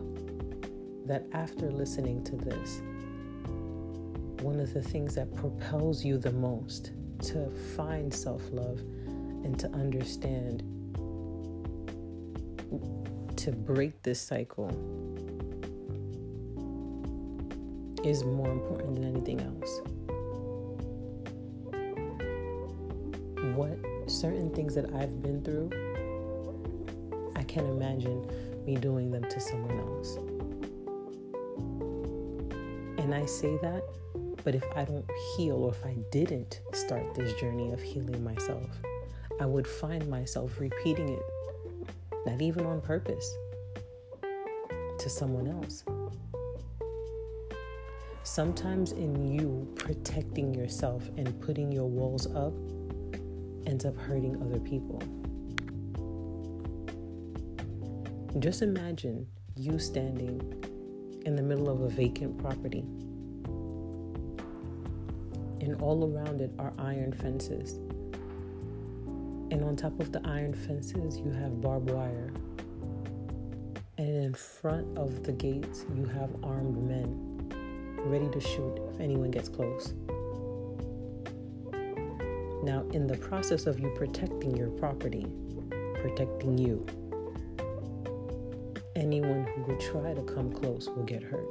that 1.05 1.25
after 1.33 1.71
listening 1.71 2.23
to 2.25 2.35
this, 2.35 2.81
one 4.43 4.59
of 4.59 4.73
the 4.73 4.81
things 4.81 5.15
that 5.15 5.33
propels 5.35 6.03
you 6.03 6.17
the 6.17 6.31
most 6.31 6.91
to 7.23 7.49
find 7.75 8.13
self 8.13 8.41
love 8.51 8.79
and 9.43 9.57
to 9.59 9.67
understand, 9.71 10.61
to 13.37 13.51
break 13.51 14.01
this 14.03 14.21
cycle, 14.21 14.69
is 18.03 18.23
more 18.23 18.51
important 18.51 18.95
than 18.95 19.05
anything 19.05 19.41
else. 19.41 19.81
Certain 24.11 24.49
things 24.53 24.75
that 24.75 24.93
I've 24.93 25.21
been 25.21 25.41
through, 25.41 25.69
I 27.35 27.43
can't 27.43 27.67
imagine 27.67 28.27
me 28.65 28.75
doing 28.75 29.09
them 29.09 29.23
to 29.23 29.39
someone 29.39 29.79
else. 29.79 30.17
And 32.97 33.15
I 33.15 33.25
say 33.25 33.57
that, 33.61 33.83
but 34.43 34.53
if 34.53 34.63
I 34.75 34.83
don't 34.85 35.09
heal 35.35 35.55
or 35.55 35.71
if 35.71 35.85
I 35.85 35.95
didn't 36.11 36.61
start 36.73 37.15
this 37.15 37.33
journey 37.39 37.71
of 37.71 37.81
healing 37.81 38.23
myself, 38.23 38.69
I 39.39 39.45
would 39.45 39.65
find 39.65 40.07
myself 40.07 40.59
repeating 40.59 41.09
it, 41.09 41.23
not 42.25 42.41
even 42.41 42.65
on 42.65 42.81
purpose, 42.81 43.33
to 44.99 45.09
someone 45.09 45.47
else. 45.47 45.83
Sometimes 48.23 48.91
in 48.91 49.33
you 49.33 49.67
protecting 49.75 50.53
yourself 50.53 51.09
and 51.17 51.41
putting 51.41 51.71
your 51.71 51.87
walls 51.87 52.27
up 52.35 52.53
ends 53.65 53.85
up 53.85 53.97
hurting 53.97 54.41
other 54.41 54.59
people. 54.59 55.01
Just 58.39 58.61
imagine 58.61 59.27
you 59.55 59.77
standing 59.77 60.41
in 61.25 61.35
the 61.35 61.43
middle 61.43 61.69
of 61.69 61.81
a 61.81 61.89
vacant 61.89 62.37
property, 62.37 62.85
and 65.59 65.75
all 65.81 66.11
around 66.11 66.41
it 66.41 66.51
are 66.57 66.73
iron 66.79 67.11
fences. 67.13 67.73
And 69.51 69.63
on 69.63 69.75
top 69.75 69.99
of 69.99 70.11
the 70.11 70.21
iron 70.23 70.53
fences, 70.53 71.19
you 71.19 71.31
have 71.31 71.61
barbed 71.61 71.91
wire. 71.91 72.31
And 73.97 74.23
in 74.23 74.33
front 74.33 74.97
of 74.97 75.23
the 75.23 75.33
gates, 75.33 75.85
you 75.93 76.05
have 76.05 76.29
armed 76.41 76.81
men 76.87 77.27
ready 78.05 78.29
to 78.29 78.39
shoot 78.39 78.79
if 78.93 78.99
anyone 78.99 79.29
gets 79.29 79.49
close. 79.49 79.93
Now, 82.63 82.85
in 82.93 83.07
the 83.07 83.17
process 83.17 83.65
of 83.65 83.79
you 83.79 83.89
protecting 83.95 84.55
your 84.55 84.69
property, 84.69 85.25
protecting 85.95 86.57
you, 86.57 86.85
anyone 88.95 89.47
who 89.47 89.63
would 89.63 89.79
try 89.79 90.13
to 90.13 90.21
come 90.21 90.51
close 90.51 90.87
will 90.87 91.03
get 91.03 91.23
hurt. 91.23 91.47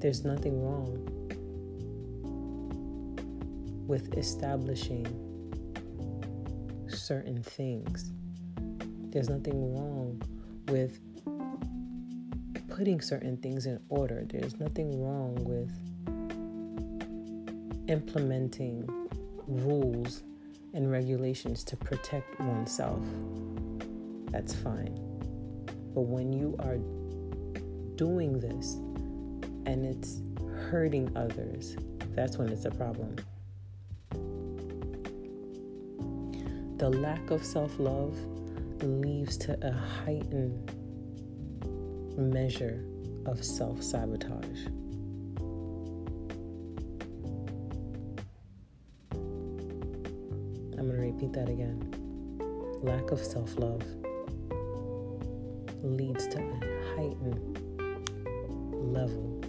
There's 0.00 0.24
nothing 0.24 0.62
wrong 0.62 1.04
with 3.86 4.16
establishing 4.16 5.06
certain 6.88 7.42
things. 7.42 8.12
There's 9.10 9.28
nothing 9.28 9.74
wrong 9.74 10.22
with 10.68 11.00
putting 12.78 13.00
certain 13.00 13.36
things 13.38 13.66
in 13.66 13.80
order. 13.88 14.24
There's 14.24 14.60
nothing 14.60 15.02
wrong 15.02 15.34
with 15.42 15.68
implementing 17.88 18.88
rules 19.48 20.22
and 20.74 20.88
regulations 20.88 21.64
to 21.64 21.76
protect 21.76 22.38
oneself. 22.38 23.02
That's 24.30 24.54
fine. 24.54 24.94
But 25.92 26.02
when 26.02 26.32
you 26.32 26.54
are 26.60 26.76
doing 27.96 28.38
this 28.38 28.74
and 29.66 29.84
it's 29.84 30.22
hurting 30.70 31.10
others, 31.16 31.76
that's 32.14 32.36
when 32.38 32.48
it's 32.48 32.64
a 32.64 32.70
problem. 32.70 33.16
The 36.78 36.90
lack 36.90 37.32
of 37.32 37.44
self 37.44 37.76
love 37.80 38.16
leads 38.84 39.36
to 39.38 39.58
a 39.66 39.72
heightened 39.72 40.77
measure 42.18 42.84
of 43.26 43.44
self 43.44 43.80
sabotage. 43.80 44.66
I'm 50.76 50.86
going 50.86 50.96
to 50.96 50.96
repeat 50.96 51.32
that 51.32 51.48
again. 51.48 51.94
Lack 52.82 53.12
of 53.12 53.20
self 53.20 53.56
love 53.56 53.82
leads 55.82 56.26
to 56.26 56.38
a 56.38 56.96
heightened 56.96 57.60
level 58.72 59.40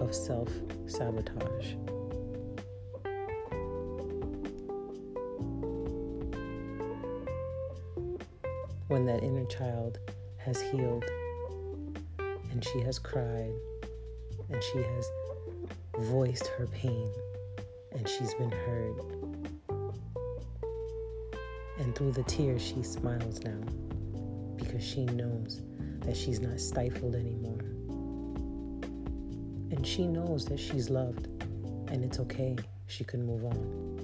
of 0.00 0.14
self 0.14 0.48
sabotage. 0.86 1.74
When 8.86 9.06
that 9.06 9.22
inner 9.24 9.44
child 9.46 9.98
has 10.38 10.62
healed 10.62 11.04
and 12.58 12.66
she 12.66 12.80
has 12.80 12.98
cried 12.98 13.54
and 14.50 14.60
she 14.64 14.78
has 14.78 15.08
voiced 16.08 16.48
her 16.48 16.66
pain 16.66 17.08
and 17.92 18.08
she's 18.08 18.34
been 18.34 18.50
heard. 18.50 18.96
And 21.78 21.94
through 21.94 22.10
the 22.10 22.24
tears, 22.24 22.60
she 22.60 22.82
smiles 22.82 23.44
now 23.44 23.60
because 24.56 24.82
she 24.82 25.04
knows 25.04 25.62
that 26.00 26.16
she's 26.16 26.40
not 26.40 26.58
stifled 26.58 27.14
anymore. 27.14 27.60
And 29.70 29.86
she 29.86 30.08
knows 30.08 30.44
that 30.46 30.58
she's 30.58 30.90
loved 30.90 31.26
and 31.92 32.02
it's 32.02 32.18
okay. 32.18 32.56
She 32.88 33.04
can 33.04 33.24
move 33.24 33.44
on. 33.44 33.98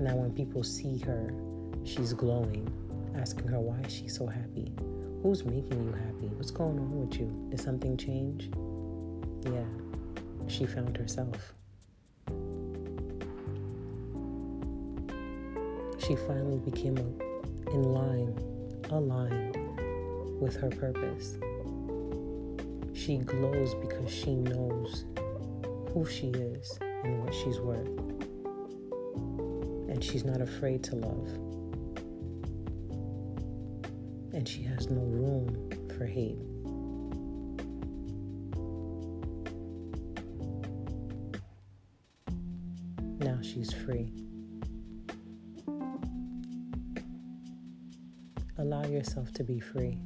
Now, 0.00 0.16
when 0.16 0.32
people 0.32 0.64
see 0.64 0.98
her, 0.98 1.32
she's 1.84 2.12
glowing, 2.12 2.68
asking 3.16 3.46
her 3.46 3.60
why 3.60 3.80
she's 3.86 4.16
so 4.16 4.26
happy. 4.26 4.53
Who's 5.24 5.42
making 5.42 5.82
you 5.82 5.90
happy? 5.90 6.26
What's 6.36 6.50
going 6.50 6.78
on 6.78 7.00
with 7.00 7.18
you? 7.18 7.34
Did 7.48 7.58
something 7.58 7.96
change? 7.96 8.50
Yeah, 9.50 9.64
she 10.48 10.66
found 10.66 10.98
herself. 10.98 11.54
She 15.98 16.14
finally 16.14 16.58
became 16.58 16.98
in 16.98 17.82
line, 17.84 18.38
aligned 18.90 19.56
with 20.42 20.56
her 20.56 20.68
purpose. 20.68 21.38
She 22.92 23.16
glows 23.16 23.74
because 23.76 24.12
she 24.12 24.34
knows 24.34 25.06
who 25.94 26.04
she 26.04 26.28
is 26.32 26.78
and 26.82 27.24
what 27.24 27.32
she's 27.32 27.60
worth. 27.60 27.88
And 29.88 30.04
she's 30.04 30.26
not 30.26 30.42
afraid 30.42 30.84
to 30.84 30.96
love. 30.96 31.53
And 34.44 34.48
she 34.50 34.62
has 34.64 34.90
no 34.90 35.00
room 35.00 35.70
for 35.96 36.04
hate. 36.04 36.36
Now 43.20 43.38
she's 43.40 43.72
free. 43.72 44.12
Allow 48.58 48.84
yourself 48.84 49.32
to 49.32 49.44
be 49.44 49.60
free. 49.60 49.96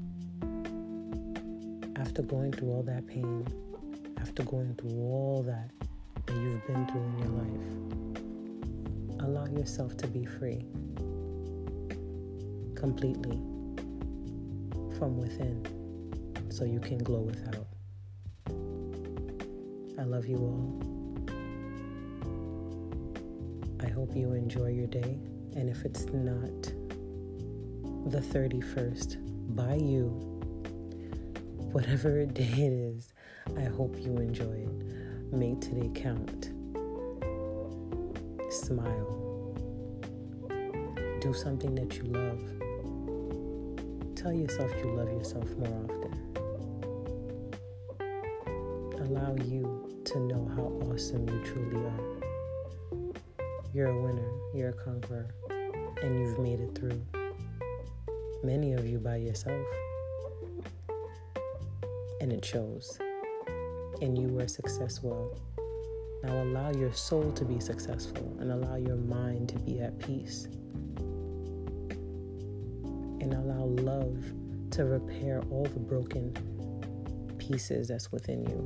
After 1.96 2.22
going 2.22 2.52
through 2.52 2.70
all 2.70 2.84
that 2.84 3.08
pain, 3.08 3.44
after 4.20 4.44
going 4.44 4.76
through 4.76 5.00
all 5.00 5.42
that 5.48 5.72
that 6.26 6.36
you've 6.36 6.64
been 6.68 6.86
through 6.86 7.02
in 7.02 7.18
your 7.18 7.32
life, 7.42 9.26
allow 9.28 9.46
yourself 9.46 9.96
to 9.96 10.06
be 10.06 10.24
free 10.24 10.64
completely 12.76 13.47
from 14.98 15.16
within 15.16 15.64
so 16.50 16.64
you 16.64 16.80
can 16.80 16.98
glow 16.98 17.20
without. 17.20 17.66
I 19.98 20.02
love 20.02 20.26
you 20.26 20.36
all. 20.36 20.82
I 23.80 23.88
hope 23.88 24.16
you 24.16 24.32
enjoy 24.32 24.70
your 24.70 24.88
day. 24.88 25.18
And 25.54 25.70
if 25.70 25.84
it's 25.84 26.06
not 26.06 26.62
the 28.10 28.20
31st 28.20 29.54
by 29.54 29.74
you, 29.74 30.08
whatever 31.72 32.24
day 32.26 32.42
it 32.42 32.72
is, 32.72 33.12
I 33.56 33.64
hope 33.64 33.96
you 34.00 34.16
enjoy 34.16 34.66
it. 34.66 35.32
Make 35.32 35.60
today 35.60 35.90
count. 35.94 36.50
Smile. 38.50 39.54
Do 41.20 41.32
something 41.32 41.74
that 41.76 41.96
you 41.96 42.04
love. 42.04 42.57
Tell 44.18 44.32
yourself 44.32 44.72
you 44.78 44.90
love 44.96 45.12
yourself 45.12 45.48
more 45.58 45.84
often. 45.84 46.12
Allow 48.98 49.36
you 49.44 50.02
to 50.06 50.18
know 50.18 50.50
how 50.56 50.64
awesome 50.90 51.28
you 51.28 51.40
truly 51.44 51.86
are. 51.86 52.00
You're 53.72 53.90
a 53.90 54.02
winner, 54.02 54.28
you're 54.52 54.70
a 54.70 54.72
conqueror, 54.72 55.28
and 56.02 56.18
you've 56.18 56.40
made 56.40 56.58
it 56.58 56.74
through. 56.74 57.00
Many 58.42 58.72
of 58.72 58.88
you 58.88 58.98
by 58.98 59.18
yourself. 59.18 59.64
And 62.20 62.32
it 62.32 62.44
shows. 62.44 62.98
And 64.02 64.18
you 64.18 64.26
were 64.26 64.48
successful. 64.48 65.38
Now 66.24 66.42
allow 66.42 66.72
your 66.72 66.92
soul 66.92 67.30
to 67.34 67.44
be 67.44 67.60
successful 67.60 68.36
and 68.40 68.50
allow 68.50 68.74
your 68.74 68.96
mind 68.96 69.50
to 69.50 69.60
be 69.60 69.78
at 69.78 69.96
peace 70.00 70.48
and 73.30 73.50
allow 73.50 73.64
love 73.82 74.16
to 74.70 74.84
repair 74.86 75.42
all 75.50 75.64
the 75.64 75.78
broken 75.78 76.32
pieces 77.36 77.88
that's 77.88 78.10
within 78.10 78.42
you. 78.46 78.64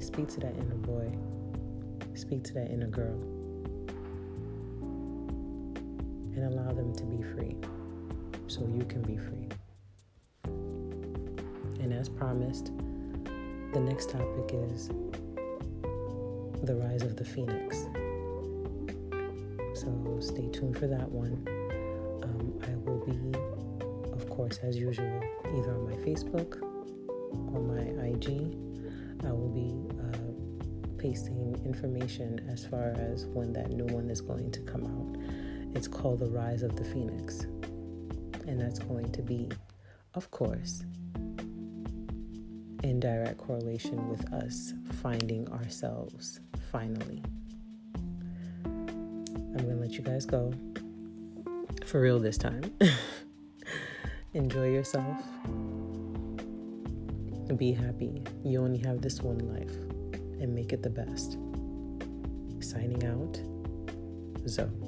Speak 0.00 0.28
to 0.28 0.40
that 0.40 0.56
inner 0.56 0.74
boy, 0.76 1.12
speak 2.14 2.42
to 2.44 2.54
that 2.54 2.70
inner 2.70 2.88
girl, 2.88 3.20
and 6.34 6.52
allow 6.52 6.72
them 6.72 6.92
to 6.94 7.04
be 7.04 7.22
free 7.22 7.56
so 8.48 8.62
you 8.62 8.84
can 8.84 9.02
be 9.02 9.16
free. 9.16 9.48
And 11.80 11.92
as 11.92 12.08
promised, 12.08 12.72
the 13.72 13.80
next 13.80 14.10
topic 14.10 14.52
is 14.72 14.88
the 16.64 16.74
rise 16.74 17.02
of 17.02 17.14
the 17.16 17.24
phoenix. 17.24 17.86
So 19.76 20.16
stay 20.20 20.48
tuned 20.48 20.78
for 20.78 20.86
that 20.86 21.10
one. 21.10 21.46
Um, 22.22 22.58
I 22.62 22.74
will 22.76 23.04
be, 23.04 23.38
of 24.10 24.30
course, 24.30 24.58
as 24.62 24.74
usual, 24.74 25.20
either 25.44 25.74
on 25.74 25.84
my 25.84 25.96
Facebook 25.96 26.62
or 27.52 27.60
my 27.60 27.82
IG. 28.06 28.56
I 29.26 29.32
will 29.32 29.50
be 29.50 29.76
uh, 30.00 30.96
pasting 30.96 31.60
information 31.66 32.48
as 32.50 32.64
far 32.64 32.94
as 32.96 33.26
when 33.26 33.52
that 33.52 33.70
new 33.70 33.84
one 33.94 34.08
is 34.08 34.22
going 34.22 34.50
to 34.52 34.60
come 34.60 34.86
out. 34.86 35.76
It's 35.76 35.88
called 35.88 36.20
The 36.20 36.30
Rise 36.30 36.62
of 36.62 36.74
the 36.76 36.84
Phoenix. 36.84 37.42
And 38.46 38.58
that's 38.58 38.78
going 38.78 39.12
to 39.12 39.20
be, 39.20 39.50
of 40.14 40.30
course, 40.30 40.84
in 42.82 42.98
direct 42.98 43.36
correlation 43.36 44.08
with 44.08 44.32
us 44.32 44.72
finding 45.02 45.46
ourselves 45.52 46.40
finally. 46.72 47.22
Let 49.86 49.94
you 49.94 50.02
guys 50.02 50.26
go. 50.26 50.52
For 51.84 52.00
real 52.00 52.18
this 52.18 52.36
time. 52.36 52.72
Enjoy 54.34 54.68
yourself. 54.68 55.16
Be 57.56 57.70
happy. 57.70 58.24
You 58.42 58.64
only 58.64 58.78
have 58.78 59.00
this 59.00 59.22
one 59.22 59.38
life 59.38 59.76
and 60.42 60.52
make 60.52 60.72
it 60.72 60.82
the 60.82 60.90
best. 60.90 61.38
Signing 62.58 63.04
out, 63.06 63.40
Zoe. 64.48 64.85